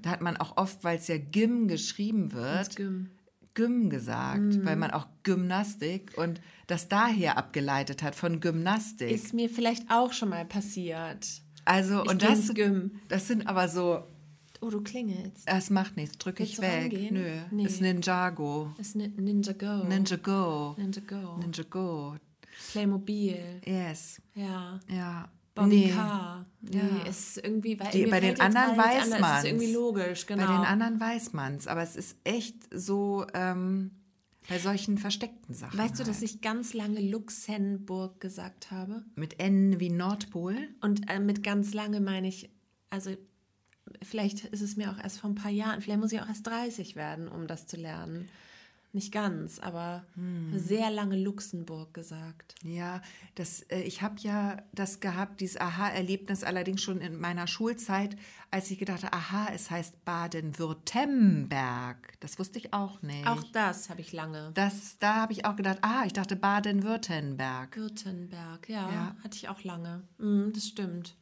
Da 0.03 0.11
hat 0.11 0.21
man 0.21 0.37
auch 0.37 0.57
oft, 0.57 0.83
weil 0.83 0.99
es 0.99 1.07
ja 1.07 1.17
Gym 1.17 1.69
geschrieben 1.69 2.33
wird, 2.33 2.75
Gym. 2.75 3.11
Gym 3.55 3.89
gesagt, 3.89 4.65
weil 4.65 4.75
man 4.75 4.91
auch 4.91 5.07
Gymnastik 5.23 6.19
und 6.19 6.41
das 6.67 6.89
daher 6.89 7.39
abgeleitet 7.39 8.03
hat 8.03 8.17
von 8.17 8.41
Gymnastik. 8.41 9.13
Ist 9.13 9.33
mir 9.33 9.49
vielleicht 9.49 9.93
auch 9.93 10.13
schon 10.13 10.31
mal 10.31 10.45
passiert. 10.45 11.44
Also 11.65 12.05
Ich 12.05 12.11
und 12.11 12.23
das, 12.23 12.51
das 13.09 13.27
sind 13.29 13.47
aber 13.47 13.69
so, 13.69 14.03
Oh, 14.61 14.71
du 14.71 14.81
klingelst. 14.83 15.47
das 15.47 15.71
macht 15.71 15.97
nichts, 15.97 16.17
drücke 16.19 16.43
ich 16.43 16.61
weg. 16.61 16.85
rangehen? 16.85 17.15
Nö, 17.15 17.31
Nee. 17.51 17.67
ist 17.67 17.81
Ninjago. 17.81 18.73
Das 18.79 18.89
ist 18.89 18.97
Ni- 18.97 19.09
Ninja 19.09 19.53
Go. 19.53 19.85
Ninja 19.87 20.17
Go. 20.17 20.75
Ninja 20.79 21.03
Go. 21.07 21.37
Ninja 21.39 21.65
Go. 21.69 22.17
Playmobil. 22.73 23.61
Yes. 23.65 24.21
Ja. 24.35 24.81
Ja. 24.89 25.29
Bobby 25.55 25.69
Nee. 25.87 25.91
Car. 25.93 26.47
Nee, 26.63 26.79
Ja. 26.79 27.09
ist 27.09 27.37
irgendwie, 27.39 27.79
weil 27.79 27.91
Die- 27.93 28.07
bei 28.07 28.21
den 28.21 28.31
jetzt 28.31 28.41
anderen 28.41 28.77
weiß 28.77 28.95
nichts 28.95 29.13
an, 29.13 29.21
man's. 29.21 29.39
Es 29.39 29.45
ist 29.45 29.51
irgendwie 29.51 29.73
logisch, 29.73 30.27
genau. 30.27 30.47
Bei 30.47 30.53
den 30.53 30.65
anderen 30.65 30.99
weiß 31.01 31.33
man's, 31.33 31.67
aber 31.69 31.83
es 31.83 31.95
ist 31.97 32.17
echt 32.25 32.57
so 32.73 33.25
ähm, 33.35 33.91
bei 34.49 34.59
solchen 34.59 34.99
versteckten 34.99 35.55
Sachen. 35.55 35.79
Weißt 35.79 35.99
du, 35.99 36.05
dass 36.05 36.21
halt. 36.21 36.31
ich 36.31 36.41
ganz 36.41 36.75
lange 36.75 37.01
Luxemburg 37.01 38.21
gesagt 38.21 38.71
habe? 38.71 39.05
mit 39.15 39.41
N 39.41 39.81
wie 39.81 39.91
Nordpol? 39.91 40.57
Und 40.81 41.11
äh, 41.11 41.21
mit 41.21 41.43
ganz 41.43 41.73
lange 41.75 42.01
meine 42.01 42.29
ich, 42.29 42.51
also 42.91 43.17
vielleicht 44.03 44.45
ist 44.47 44.61
es 44.61 44.77
mir 44.77 44.91
auch 44.91 44.99
erst 44.99 45.21
vor 45.21 45.31
ein 45.31 45.35
paar 45.35 45.51
Jahren, 45.51 45.81
vielleicht 45.81 46.01
muss 46.01 46.13
ich 46.13 46.21
auch 46.21 46.29
erst 46.29 46.47
30 46.47 46.97
werden, 46.97 47.29
um 47.29 47.47
das 47.47 47.67
zu 47.67 47.77
lernen. 47.77 48.29
Nicht 48.95 49.11
ganz, 49.13 49.59
aber 49.59 50.07
Hm. 50.15 50.57
sehr 50.57 50.89
lange 50.89 51.17
Luxemburg 51.21 51.93
gesagt. 51.93 52.55
Ja, 52.63 53.03
das, 53.35 53.63
äh, 53.63 53.81
ich 53.83 54.03
habe 54.03 54.15
ja 54.21 54.63
das 54.73 55.01
gehabt, 55.01 55.41
dieses 55.41 55.61
Aha-Erlebnis 55.61 56.45
allerdings 56.45 56.81
schon 56.81 57.01
in 57.01 57.19
meiner 57.19 57.49
Schulzeit, 57.49 58.17
als 58.53 58.71
ich 58.71 58.79
gedacht 58.79 59.03
habe, 59.03 59.13
aha, 59.13 59.49
es 59.53 59.69
heißt 59.71 60.05
Baden-Württemberg. 60.05 62.15
Das 62.21 62.39
wusste 62.39 62.59
ich 62.59 62.73
auch 62.73 63.03
nicht. 63.03 63.27
Auch 63.27 63.43
das 63.53 63.91
habe 63.91 64.01
ich 64.01 64.13
lange. 64.13 64.53
das, 64.55 64.97
da 65.01 65.17
habe 65.17 65.33
ich 65.33 65.45
auch 65.45 65.57
gedacht, 65.57 65.79
ah, 65.83 66.05
ich 66.07 66.13
dachte 66.13 66.37
Baden-Württemberg. 66.37 67.77
Württemberg, 67.77 68.69
ja, 68.69 68.89
Ja. 68.91 69.17
hatte 69.25 69.37
ich 69.37 69.49
auch 69.49 69.65
lange. 69.65 70.03
Mhm, 70.19 70.53
das 70.55 70.69
stimmt. 70.69 71.17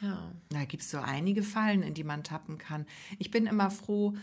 Ja. 0.00 0.30
Da 0.50 0.64
gibt 0.64 0.84
es 0.84 0.92
so 0.92 0.98
einige 0.98 1.42
Fallen, 1.42 1.82
in 1.82 1.92
die 1.92 2.04
man 2.04 2.22
tappen 2.22 2.56
kann. 2.56 2.86
Ich 3.18 3.32
bin 3.32 3.46
immer 3.46 3.68
froh, 3.68 4.14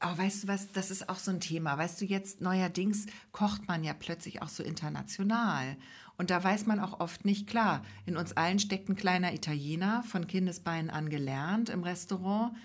Aber 0.00 0.16
weißt 0.16 0.44
du 0.44 0.48
was, 0.48 0.72
das 0.72 0.90
ist 0.90 1.08
auch 1.10 1.18
so 1.18 1.30
ein 1.30 1.40
Thema. 1.40 1.76
Weißt 1.76 2.00
du, 2.00 2.06
jetzt 2.06 2.40
neuerdings 2.40 3.06
kocht 3.32 3.68
man 3.68 3.84
ja 3.84 3.92
plötzlich 3.92 4.40
auch 4.40 4.48
so 4.48 4.62
international. 4.62 5.76
Und 6.16 6.30
da 6.30 6.42
weiß 6.42 6.66
man 6.66 6.80
auch 6.80 7.00
oft 7.00 7.24
nicht, 7.26 7.46
klar, 7.46 7.82
in 8.06 8.16
uns 8.16 8.32
allen 8.32 8.58
steckt 8.58 8.88
ein 8.88 8.96
kleiner 8.96 9.34
Italiener, 9.34 10.02
von 10.02 10.26
Kindesbeinen 10.26 10.90
an 10.90 11.10
gelernt 11.10 11.68
im 11.68 11.82
Restaurant. 11.82 12.56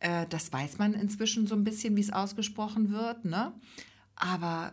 Äh, 0.00 0.26
das 0.28 0.52
weiß 0.52 0.78
man 0.78 0.94
inzwischen 0.94 1.46
so 1.46 1.54
ein 1.54 1.64
bisschen, 1.64 1.96
wie 1.96 2.00
es 2.00 2.12
ausgesprochen 2.12 2.90
wird. 2.90 3.24
Ne? 3.24 3.52
Aber 4.16 4.72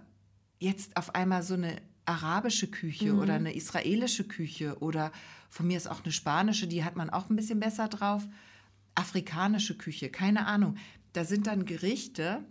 jetzt 0.60 0.98
auf 0.98 1.14
einmal 1.14 1.44
so 1.44 1.54
eine 1.54 1.80
arabische 2.06 2.68
Küche 2.68 3.14
oder 3.14 3.36
eine 3.36 3.54
israelische 3.54 4.24
Küche 4.24 4.80
oder 4.80 5.12
von 5.52 5.68
mir 5.68 5.78
ist 5.78 5.88
auch 5.88 6.04
eine 6.04 6.12
spanische, 6.12 6.68
die 6.68 6.84
hat 6.84 6.96
man 6.96 7.12
auch 7.12 7.30
ein 7.30 7.36
bisschen 7.36 7.60
besser 7.60 7.88
drauf. 7.88 8.28
Afrikanische 8.96 9.78
Küche, 9.78 10.10
keine 10.10 10.48
Ahnung. 10.48 10.76
Da 11.20 11.26
sind 11.26 11.48
dann 11.48 11.66
Gerichte 11.66 12.46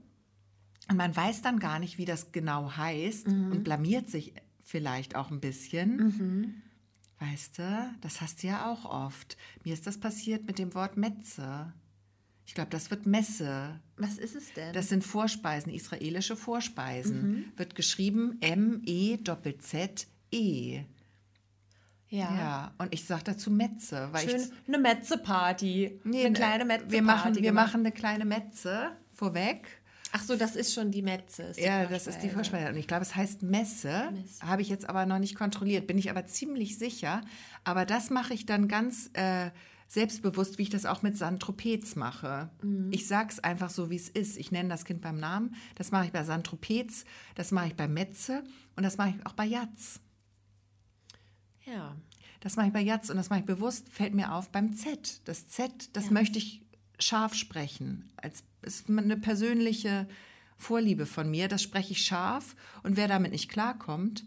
und 0.90 0.98
man 0.98 1.16
weiß 1.16 1.40
dann 1.40 1.58
gar 1.58 1.78
nicht, 1.78 1.96
wie 1.96 2.04
das 2.04 2.32
genau 2.32 2.76
heißt 2.76 3.26
und 3.26 3.64
blamiert 3.64 4.10
sich 4.10 4.34
vielleicht 4.60 5.16
auch 5.16 5.30
ein 5.30 5.40
bisschen. 5.40 6.62
Weißt 7.18 7.60
du, 7.60 7.96
das 8.02 8.20
hast 8.20 8.42
du 8.42 8.48
ja 8.48 8.70
auch 8.70 8.84
oft. 8.84 9.38
Mir 9.64 9.72
ist 9.72 9.86
das 9.86 9.98
passiert 9.98 10.44
mit 10.44 10.58
dem 10.58 10.74
Wort 10.74 10.98
Metze. 10.98 11.72
Ich 12.44 12.52
glaube, 12.52 12.68
das 12.68 12.90
wird 12.90 13.06
Messe. 13.06 13.80
Was 13.96 14.18
ist 14.18 14.36
es 14.36 14.52
denn? 14.52 14.74
Das 14.74 14.90
sind 14.90 15.02
Vorspeisen, 15.02 15.72
israelische 15.72 16.36
Vorspeisen. 16.36 17.22
Mhm. 17.22 17.44
Wird 17.56 17.74
geschrieben 17.74 18.36
M-E-Z-Z-E. 18.42 19.24
Ja. 22.08 22.34
Ja, 22.34 22.74
und 22.78 22.92
ich 22.92 23.04
sage 23.04 23.24
dazu 23.24 23.50
Metze, 23.50 24.08
weil 24.12 24.28
Schön 24.28 24.40
ich 24.40 24.68
eine 24.68 24.78
Metze-Party. 24.78 26.00
Nee, 26.04 26.20
eine 26.20 26.30
ne, 26.30 26.32
kleine 26.34 26.64
Metze-Party. 26.64 26.92
wir 26.92 27.02
machen, 27.02 27.34
wir 27.34 27.42
gemacht. 27.42 27.66
machen 27.66 27.80
eine 27.80 27.92
kleine 27.92 28.24
Metze 28.24 28.92
vorweg. 29.12 29.66
Ach 30.12 30.22
so, 30.22 30.36
das 30.36 30.56
ist 30.56 30.72
schon 30.72 30.90
die 30.90 31.02
Metze. 31.02 31.42
ist 31.42 31.58
die 31.58 31.64
Ja, 31.64 31.84
das 31.84 32.06
ist 32.06 32.20
die. 32.20 32.30
Vorspeise. 32.30 32.70
Und 32.70 32.78
ich 32.78 32.86
glaube, 32.86 33.02
es 33.02 33.14
heißt 33.14 33.42
Messe. 33.42 34.10
Messe. 34.10 34.46
Habe 34.46 34.62
ich 34.62 34.68
jetzt 34.68 34.88
aber 34.88 35.04
noch 35.04 35.18
nicht 35.18 35.34
kontrolliert, 35.34 35.86
bin 35.86 35.98
ich 35.98 36.10
aber 36.10 36.24
ziemlich 36.26 36.78
sicher. 36.78 37.20
Aber 37.64 37.84
das 37.84 38.08
mache 38.08 38.32
ich 38.32 38.46
dann 38.46 38.68
ganz 38.68 39.10
äh, 39.12 39.50
selbstbewusst, 39.86 40.58
wie 40.58 40.62
ich 40.62 40.70
das 40.70 40.86
auch 40.86 41.02
mit 41.02 41.16
Santropez 41.16 41.96
mache. 41.96 42.50
Mhm. 42.62 42.90
Ich 42.90 43.06
sage 43.06 43.28
es 43.30 43.40
einfach 43.40 43.68
so, 43.70 43.90
wie 43.90 43.96
es 43.96 44.08
ist. 44.08 44.38
Ich 44.38 44.50
nenne 44.50 44.70
das 44.70 44.84
Kind 44.84 45.02
beim 45.02 45.18
Namen. 45.18 45.54
Das 45.74 45.90
mache 45.90 46.06
ich 46.06 46.12
bei 46.12 46.24
Santropez, 46.24 47.04
das 47.34 47.50
mache 47.50 47.68
ich 47.68 47.74
bei 47.74 47.88
Metze 47.88 48.44
und 48.76 48.84
das 48.84 48.96
mache 48.96 49.10
ich 49.10 49.26
auch 49.26 49.32
bei 49.34 49.44
Jatz. 49.44 50.00
Ja. 51.70 51.96
Das 52.40 52.56
mache 52.56 52.68
ich 52.68 52.72
bei 52.72 52.80
Jatz 52.80 53.10
und 53.10 53.16
das 53.16 53.30
mache 53.30 53.40
ich 53.40 53.46
bewusst, 53.46 53.88
fällt 53.88 54.14
mir 54.14 54.32
auf 54.32 54.50
beim 54.50 54.74
Z. 54.74 55.20
Das 55.24 55.48
Z, 55.48 55.96
das 55.96 56.10
möchte 56.10 56.38
ich 56.38 56.62
scharf 56.98 57.34
sprechen. 57.34 58.10
Als 58.16 58.44
ist 58.62 58.88
eine 58.88 59.16
persönliche 59.16 60.08
Vorliebe 60.56 61.06
von 61.06 61.30
mir, 61.30 61.48
das 61.48 61.62
spreche 61.62 61.92
ich 61.92 62.04
scharf 62.04 62.54
und 62.82 62.96
wer 62.96 63.08
damit 63.08 63.32
nicht 63.32 63.48
klarkommt, 63.48 64.24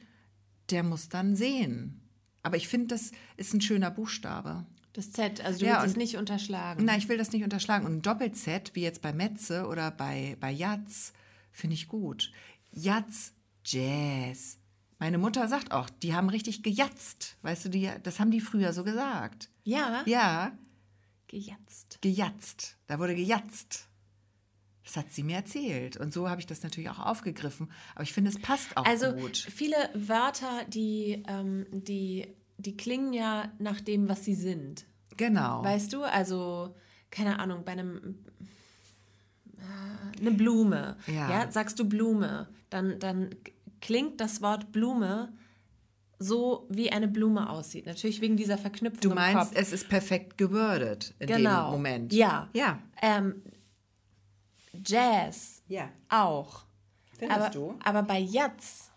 der 0.70 0.84
muss 0.84 1.10
dann 1.10 1.36
sehen. 1.36 2.02
Aber 2.44 2.58
ich 2.58 2.68
finde, 2.68 2.88
das 2.88 3.12
ist 3.38 3.54
ein 3.54 3.62
schöner 3.62 3.92
Buchstabe. 3.92 4.66
Das 4.94 5.12
Z, 5.12 5.42
also 5.42 5.60
du 5.60 5.66
Ja, 5.66 5.82
willst 5.82 5.92
es 5.92 5.98
nicht 5.98 6.18
unterschlagen. 6.18 6.84
Nein, 6.84 7.00
ich 7.00 7.08
will 7.08 7.18
das 7.18 7.32
nicht 7.32 7.44
unterschlagen. 7.44 7.86
Und 7.86 7.98
ein 7.98 8.02
Doppel-Z, 8.02 8.72
wie 8.76 8.82
jetzt 8.82 9.02
bei 9.02 9.14
Metze 9.14 9.68
oder 9.68 9.90
bei, 9.92 10.36
bei 10.40 10.52
Jatz, 10.52 11.14
finde 11.52 11.76
ich 11.76 11.88
gut. 11.88 12.32
Jatz, 12.72 13.34
Jazz. 13.64 14.58
Meine 15.02 15.18
Mutter 15.18 15.48
sagt 15.48 15.72
auch, 15.72 15.90
die 15.90 16.14
haben 16.14 16.30
richtig 16.30 16.62
gejatzt. 16.62 17.36
Weißt 17.42 17.66
du, 17.66 17.70
die, 17.70 17.90
das 18.04 18.20
haben 18.20 18.30
die 18.30 18.40
früher 18.40 18.72
so 18.72 18.84
gesagt. 18.84 19.50
Ja, 19.64 20.04
Ja, 20.06 20.52
gejatzt. 21.28 21.98
gejatzt. 22.02 22.78
Da 22.86 23.00
wurde 23.00 23.16
gejatzt. 23.16 23.88
Das 24.86 24.98
hat 24.98 25.12
sie 25.12 25.24
mir 25.24 25.38
erzählt. 25.38 25.98
Und 25.98 26.14
so 26.14 26.30
habe 26.30 26.40
ich 26.40 26.46
das 26.46 26.62
natürlich 26.62 26.92
auch 26.92 27.00
aufgegriffen. 27.00 27.72
Aber 27.96 28.04
ich 28.04 28.14
finde, 28.14 28.30
es 28.30 28.40
passt 28.40 28.78
auch 28.78 28.86
Also 28.86 29.12
gut. 29.14 29.38
viele 29.38 29.76
Wörter, 29.96 30.66
die, 30.68 31.24
ähm, 31.28 31.66
die, 31.72 32.28
die 32.60 32.78
klingen 32.78 33.12
ja 33.14 33.52
nach 33.58 33.82
dem, 33.82 34.08
was 34.08 34.24
sie 34.24 34.36
sind. 34.36 34.86
Genau. 35.18 35.64
Weißt 35.64 35.94
du, 35.94 36.04
also, 36.04 36.76
keine 37.10 37.40
Ahnung, 37.40 37.66
bei 37.66 37.72
einem 37.72 38.20
äh, 39.58 40.20
eine 40.20 40.32
Blume, 40.32 40.98
Ja. 41.08 41.30
ja. 41.30 41.52
sagst 41.52 41.80
du 41.80 41.86
Blume, 41.90 42.50
dann, 42.70 43.00
dann 43.00 43.32
klingt 43.82 44.22
das 44.22 44.42
Wort 44.42 44.72
Blume 44.72 45.34
so, 46.20 46.68
wie 46.70 46.92
eine 46.92 47.08
Blume 47.08 47.50
aussieht. 47.50 47.88
Natürlich 47.88 48.22
wegen 48.22 48.38
dieser 48.38 48.58
Verknüpfung 48.60 49.02
du 49.02 49.16
meinst, 49.16 49.56
es 49.56 49.72
ist 49.74 49.90
perfekt 49.90 50.38
gewordet 50.38 51.16
in 51.20 51.28
Genau. 51.28 51.66
dem 51.70 51.72
Moment. 51.72 52.14
Ja. 52.14 52.48
Ja. 52.54 52.80
Ähm, 53.02 53.42
Jazz 54.86 55.64
Ja. 55.68 55.90
auch. 56.10 56.66
Findest 57.18 57.40
aber, 57.42 57.50
du? 57.50 57.80
aber 57.84 58.04
bei 58.04 58.20
Jatz, 58.20 58.92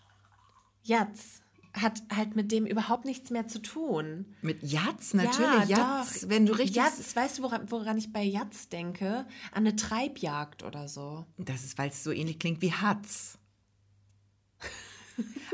Jatz 0.82 1.40
hat 1.72 2.02
halt 2.14 2.36
mit 2.36 2.52
dem 2.52 2.66
überhaupt 2.66 3.04
nichts 3.04 3.30
mehr 3.30 3.48
zu 3.48 3.60
tun. 3.60 4.26
Mit 4.42 4.62
Jatz, 4.62 5.12
natürlich. 5.12 5.68
Ja, 5.68 5.98
Jatz, 6.00 6.20
doch. 6.20 6.28
wenn 6.28 6.46
du 6.46 6.52
richtig. 6.52 6.76
Jatz, 6.76 7.16
weißt 7.16 7.38
du, 7.38 7.42
woran, 7.42 7.70
woran 7.70 7.98
ich 7.98 8.12
bei 8.12 8.22
Jatz 8.22 8.68
denke? 8.68 9.26
An 9.50 9.66
eine 9.66 9.74
Treibjagd 9.74 10.62
oder 10.62 10.86
so. 10.88 11.26
Das 11.36 11.64
ist, 11.64 11.76
weil 11.76 11.88
es 11.88 12.04
so 12.04 12.12
ähnlich 12.12 12.38
klingt 12.38 12.62
wie 12.62 12.72
Hatz. 12.72 13.38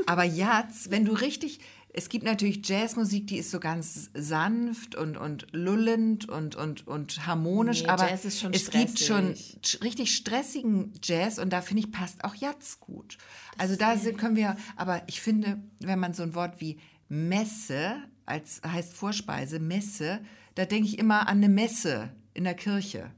Aber 0.06 0.24
Jatz, 0.24 0.86
wenn 0.90 1.04
du 1.04 1.12
richtig. 1.12 1.60
Es 1.92 2.08
gibt 2.08 2.24
natürlich 2.24 2.60
Jazzmusik, 2.68 3.26
die 3.26 3.38
ist 3.38 3.50
so 3.50 3.58
ganz 3.58 4.10
sanft 4.14 4.94
und, 4.94 5.16
und 5.16 5.48
lullend 5.50 6.28
und, 6.28 6.54
und, 6.54 6.86
und 6.86 7.26
harmonisch, 7.26 7.82
Nee, 7.82 7.88
aber 7.88 8.08
Jazz 8.08 8.24
ist 8.24 8.38
schon 8.38 8.52
es 8.54 8.70
gibt 8.70 9.00
schon 9.00 9.34
stressig. 9.34 9.58
sch- 9.64 9.82
richtig 9.82 10.14
stressigen 10.14 10.92
Jazz 11.02 11.40
und 11.40 11.52
da 11.52 11.60
finde 11.62 11.82
ich, 11.82 11.90
passt 11.90 12.22
auch 12.22 12.36
Jatz 12.36 12.78
gut. 12.78 13.18
also 13.58 13.74
da 13.74 13.96
sind, 13.96 14.18
können 14.18 14.36
wir, 14.36 14.56
aber 14.76 15.02
ich 15.08 15.20
finde, 15.20 15.60
wenn 15.80 15.98
man 15.98 16.14
so 16.14 16.22
ein 16.22 16.36
Wort 16.36 16.60
wie 16.60 16.78
Messe, 17.08 17.96
als 18.24 18.60
heißt 18.64 18.94
Vorspeise, 18.94 19.58
Messe, 19.58 20.20
da 20.54 20.66
denke 20.66 20.86
ich 20.88 20.96
immer 20.96 21.22
an 21.28 21.38
eine 21.38 21.48
Messe 21.48 22.10
in 22.34 22.44
der 22.44 22.54
Kirche 22.54 23.10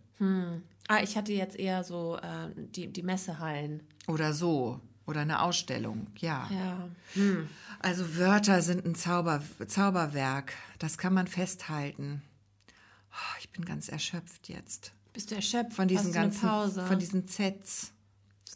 Ah, 0.89 1.03
ich 1.03 1.17
hatte 1.17 1.33
jetzt 1.33 1.59
eher 1.59 1.85
so 1.85 2.17
äh, 2.17 2.49
die, 2.57 2.87
die 2.93 3.03
Messehallen. 3.03 3.83
oder 4.09 4.33
so. 4.33 4.81
Oder 5.07 5.23
eine 5.23 5.43
Ausstellung, 5.43 6.07
ja. 6.19 6.49
Ja. 6.51 6.89
Also 7.81 8.17
Wörter 8.17 8.63
sind 8.63 8.85
ein 8.87 8.95
Zauber, 8.95 9.43
Zauberwerk. 9.67 10.53
Das 10.79 10.97
kann 10.97 11.13
man 11.13 11.27
festhalten. 11.27 12.23
Oh, 13.11 13.37
ich 13.41 13.51
bin 13.51 13.65
ganz 13.65 13.89
erschöpft 13.89 14.49
jetzt. 14.49 14.93
Bist 15.13 15.31
du 15.31 15.35
erschöpft? 15.35 15.75
Von 15.75 15.89
diesen 15.89 16.07
Hast 16.07 16.15
du 16.15 16.19
eine 16.19 16.29
ganzen, 16.29 16.49
Pause? 16.49 16.87
von 16.87 16.99
diesen 16.99 17.27
Zs. 17.27 17.93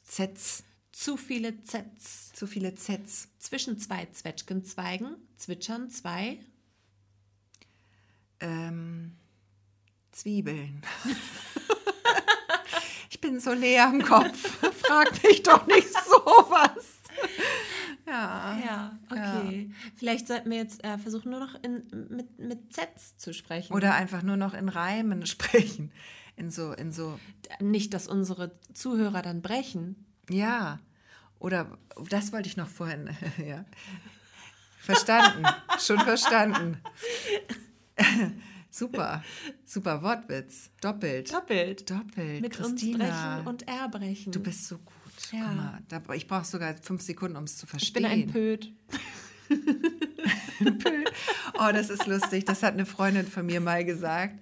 Zs, 0.04 0.64
Zu 0.92 1.16
viele 1.16 1.60
Zs. 1.62 2.32
zu 2.32 2.46
viele 2.46 2.74
Zs. 2.74 3.28
Zwischen 3.38 3.78
zwei 3.78 4.06
Zwetschgenzweigen 4.06 5.16
zwitschern 5.36 5.90
zwei. 5.90 6.38
Ähm, 8.40 9.16
Zwiebeln. 10.12 10.82
bin 13.26 13.40
so 13.40 13.52
leer 13.52 13.86
am 13.86 14.02
Kopf. 14.02 14.58
Frag 14.82 15.22
mich 15.22 15.42
doch 15.42 15.66
nicht 15.66 15.92
sowas. 15.92 17.00
Ja. 18.06 18.58
Ja, 18.64 18.98
okay. 19.10 19.70
Vielleicht 19.96 20.28
sollten 20.28 20.50
wir 20.50 20.58
jetzt 20.58 20.84
äh, 20.84 20.96
versuchen, 20.98 21.30
nur 21.30 21.40
noch 21.40 21.56
in, 21.62 21.82
mit, 22.08 22.38
mit 22.38 22.72
Zs 22.72 23.16
zu 23.16 23.34
sprechen. 23.34 23.72
Oder 23.72 23.94
einfach 23.94 24.22
nur 24.22 24.36
noch 24.36 24.54
in 24.54 24.68
Reimen 24.68 25.26
sprechen. 25.26 25.90
In 26.36 26.50
so, 26.50 26.72
in 26.72 26.92
so 26.92 27.18
nicht, 27.60 27.94
dass 27.94 28.06
unsere 28.06 28.52
Zuhörer 28.74 29.22
dann 29.22 29.42
brechen. 29.42 30.06
Ja, 30.28 30.78
oder 31.38 31.78
das 32.10 32.32
wollte 32.32 32.48
ich 32.48 32.56
noch 32.56 32.68
vorhin. 32.68 33.10
ja. 33.44 33.64
Verstanden, 34.78 35.44
schon 35.80 35.98
verstanden. 35.98 36.80
Super, 38.76 39.22
super 39.64 40.02
Wortwitz. 40.02 40.70
Doppelt. 40.80 41.32
Doppelt. 41.32 41.90
Doppelt. 41.90 42.40
Mit 42.40 42.58
uns 42.58 42.68
Christina, 42.80 43.36
brechen 43.36 43.48
und 43.48 43.68
erbrechen. 43.68 44.32
du 44.32 44.40
bist 44.40 44.66
so 44.66 44.78
gut. 44.78 44.92
Ja. 45.32 45.78
Guck 45.90 46.08
mal, 46.08 46.16
ich 46.16 46.26
brauche 46.26 46.44
sogar 46.44 46.74
fünf 46.82 47.02
Sekunden, 47.02 47.36
um 47.36 47.44
es 47.44 47.56
zu 47.56 47.64
ich 47.64 47.70
verstehen. 47.70 48.02
bin 48.02 48.04
ein 48.12 48.26
Pöd. 48.32 48.72
Oh, 51.58 51.72
das 51.72 51.90
ist 51.90 52.06
lustig. 52.06 52.44
Das 52.44 52.62
hat 52.62 52.74
eine 52.74 52.86
Freundin 52.86 53.26
von 53.26 53.46
mir 53.46 53.60
mal 53.60 53.84
gesagt. 53.84 54.38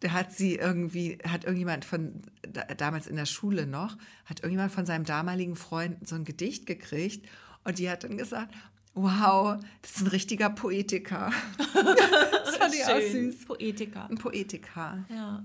Da 0.00 0.10
hat 0.10 0.32
sie 0.32 0.56
irgendwie, 0.56 1.18
hat 1.26 1.44
irgendjemand 1.44 1.84
von, 1.84 2.22
da, 2.42 2.62
damals 2.74 3.06
in 3.06 3.16
der 3.16 3.26
Schule 3.26 3.66
noch, 3.66 3.96
hat 4.24 4.40
irgendjemand 4.40 4.72
von 4.72 4.84
seinem 4.84 5.04
damaligen 5.04 5.54
Freund 5.54 6.06
so 6.06 6.16
ein 6.16 6.24
Gedicht 6.24 6.66
gekriegt 6.66 7.28
und 7.64 7.78
die 7.78 7.88
hat 7.88 8.02
dann 8.02 8.16
gesagt, 8.16 8.52
wow, 8.94 9.58
das 9.80 9.92
ist 9.92 10.00
ein 10.02 10.08
richtiger 10.08 10.50
Poetiker. 10.50 11.32
das 11.58 12.56
fand 12.56 12.74
ich 12.74 12.84
auch 12.84 13.00
süß. 13.00 13.44
Poetiker. 13.46 14.08
Ein 14.08 14.18
Poetiker. 14.18 15.04
Ja. 15.08 15.42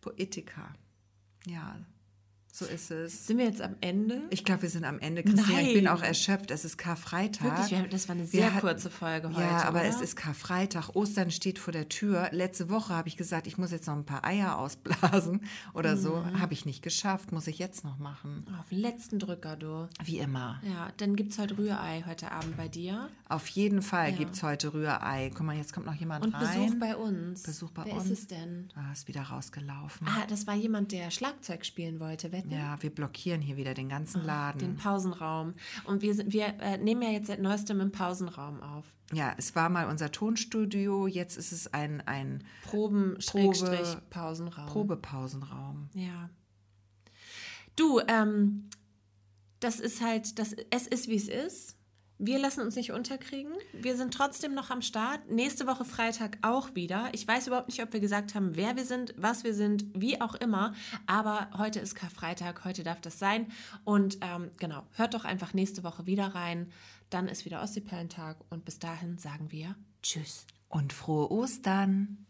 Poetiker. 0.00 0.74
Ja. 1.46 1.76
So 2.52 2.64
ist 2.66 2.90
es. 2.90 3.26
Sind 3.28 3.38
wir 3.38 3.44
jetzt 3.46 3.62
am 3.62 3.76
Ende? 3.80 4.22
Ich 4.30 4.44
glaube, 4.44 4.62
wir 4.62 4.70
sind 4.70 4.84
am 4.84 4.98
Ende, 4.98 5.22
Christian. 5.22 5.60
Ich 5.60 5.72
bin 5.72 5.84
Nein. 5.84 5.94
auch 5.94 6.02
erschöpft. 6.02 6.50
Es 6.50 6.64
ist 6.64 6.76
Karfreitag. 6.76 7.70
Wirklich, 7.70 7.88
das 7.90 8.08
war 8.08 8.16
eine 8.16 8.26
sehr 8.26 8.50
hatten- 8.52 8.60
kurze 8.60 8.90
Folge 8.90 9.28
heute. 9.30 9.40
Ja, 9.40 9.62
aber 9.64 9.80
oder? 9.80 9.88
es 9.88 10.00
ist 10.00 10.16
Karfreitag. 10.16 10.96
Ostern 10.96 11.30
steht 11.30 11.60
vor 11.60 11.72
der 11.72 11.88
Tür. 11.88 12.28
Letzte 12.32 12.68
Woche 12.68 12.92
habe 12.94 13.06
ich 13.08 13.16
gesagt, 13.16 13.46
ich 13.46 13.56
muss 13.56 13.70
jetzt 13.70 13.86
noch 13.86 13.94
ein 13.94 14.04
paar 14.04 14.24
Eier 14.24 14.58
ausblasen 14.58 15.42
oder 15.74 15.96
so. 15.96 16.16
Mhm. 16.16 16.40
Habe 16.40 16.52
ich 16.52 16.66
nicht 16.66 16.82
geschafft. 16.82 17.30
Muss 17.30 17.46
ich 17.46 17.58
jetzt 17.60 17.84
noch 17.84 17.98
machen. 17.98 18.44
Auf 18.58 18.68
den 18.68 18.78
letzten 18.78 19.20
Drücker, 19.20 19.56
du. 19.56 19.88
Wie 20.04 20.18
immer. 20.18 20.60
Ja, 20.64 20.88
dann 20.96 21.14
gibt 21.14 21.30
es 21.30 21.38
heute 21.38 21.56
Rührei 21.56 22.02
heute 22.06 22.32
Abend 22.32 22.56
bei 22.56 22.66
dir. 22.66 23.08
Auf 23.28 23.46
jeden 23.46 23.80
Fall 23.80 24.10
Ja. 24.10 24.16
gibt 24.16 24.34
es 24.34 24.42
heute 24.42 24.74
Rührei. 24.74 25.30
Guck 25.32 25.46
mal, 25.46 25.56
jetzt 25.56 25.72
kommt 25.72 25.86
noch 25.86 25.94
jemand 25.94 26.24
Und 26.26 26.34
rein. 26.34 26.64
Besuch 26.66 26.80
bei 26.80 26.96
uns. 26.96 27.42
Besuch 27.44 27.70
bei 27.70 27.84
Wer 27.84 27.94
uns. 27.94 28.06
ist 28.06 28.10
es 28.18 28.26
denn? 28.26 28.68
Ah, 28.74 28.90
ist 28.92 29.06
wieder 29.06 29.22
rausgelaufen. 29.22 30.06
Ah, 30.08 30.26
das 30.28 30.48
war 30.48 30.56
jemand, 30.56 30.90
der 30.90 31.12
Schlagzeug 31.12 31.64
spielen 31.64 32.00
wollte, 32.00 32.32
wetten? 32.32 32.49
Ja, 32.50 32.82
wir 32.82 32.90
blockieren 32.90 33.40
hier 33.40 33.56
wieder 33.56 33.74
den 33.74 33.88
ganzen 33.88 34.24
Laden. 34.24 34.58
Den 34.58 34.76
Pausenraum. 34.76 35.54
Und 35.84 36.02
wir, 36.02 36.14
sind, 36.14 36.32
wir 36.32 36.54
äh, 36.60 36.78
nehmen 36.78 37.02
ja 37.02 37.10
jetzt 37.10 37.28
seit 37.28 37.40
neuestem 37.40 37.80
im 37.80 37.92
Pausenraum 37.92 38.62
auf. 38.62 38.84
Ja, 39.12 39.34
es 39.36 39.56
war 39.56 39.68
mal 39.68 39.88
unser 39.88 40.12
Tonstudio, 40.12 41.06
jetzt 41.06 41.36
ist 41.36 41.52
es 41.52 41.72
ein, 41.72 42.00
ein 42.06 42.44
Proben-Pausenraum. 42.64 44.66
Probepausenraum. 44.66 45.88
Ja. 45.94 46.30
Du, 47.76 48.00
ähm, 48.06 48.68
das 49.58 49.80
ist 49.80 50.00
halt, 50.00 50.38
das, 50.38 50.54
es 50.70 50.86
ist 50.86 51.08
wie 51.08 51.16
es 51.16 51.28
ist. 51.28 51.76
Wir 52.22 52.38
lassen 52.38 52.60
uns 52.60 52.76
nicht 52.76 52.92
unterkriegen. 52.92 53.54
Wir 53.72 53.96
sind 53.96 54.12
trotzdem 54.12 54.52
noch 54.52 54.68
am 54.68 54.82
Start. 54.82 55.30
Nächste 55.30 55.66
Woche 55.66 55.86
Freitag 55.86 56.36
auch 56.42 56.74
wieder. 56.74 57.08
Ich 57.12 57.26
weiß 57.26 57.46
überhaupt 57.46 57.68
nicht, 57.68 57.82
ob 57.82 57.94
wir 57.94 58.00
gesagt 58.00 58.34
haben, 58.34 58.56
wer 58.56 58.76
wir 58.76 58.84
sind, 58.84 59.14
was 59.16 59.42
wir 59.42 59.54
sind, 59.54 59.86
wie 59.94 60.20
auch 60.20 60.34
immer. 60.34 60.74
Aber 61.06 61.48
heute 61.56 61.80
ist 61.80 61.94
Karfreitag, 61.94 62.66
heute 62.66 62.82
darf 62.82 63.00
das 63.00 63.18
sein. 63.18 63.50
Und 63.84 64.18
ähm, 64.20 64.50
genau, 64.58 64.82
hört 64.96 65.14
doch 65.14 65.24
einfach 65.24 65.54
nächste 65.54 65.82
Woche 65.82 66.04
wieder 66.04 66.34
rein. 66.34 66.70
Dann 67.08 67.26
ist 67.26 67.46
wieder 67.46 67.62
Ostseepellentag 67.62 68.36
und 68.50 68.66
bis 68.66 68.78
dahin 68.78 69.16
sagen 69.16 69.50
wir 69.50 69.74
Tschüss. 70.02 70.46
Und 70.68 70.92
frohe 70.92 71.30
Ostern. 71.30 72.26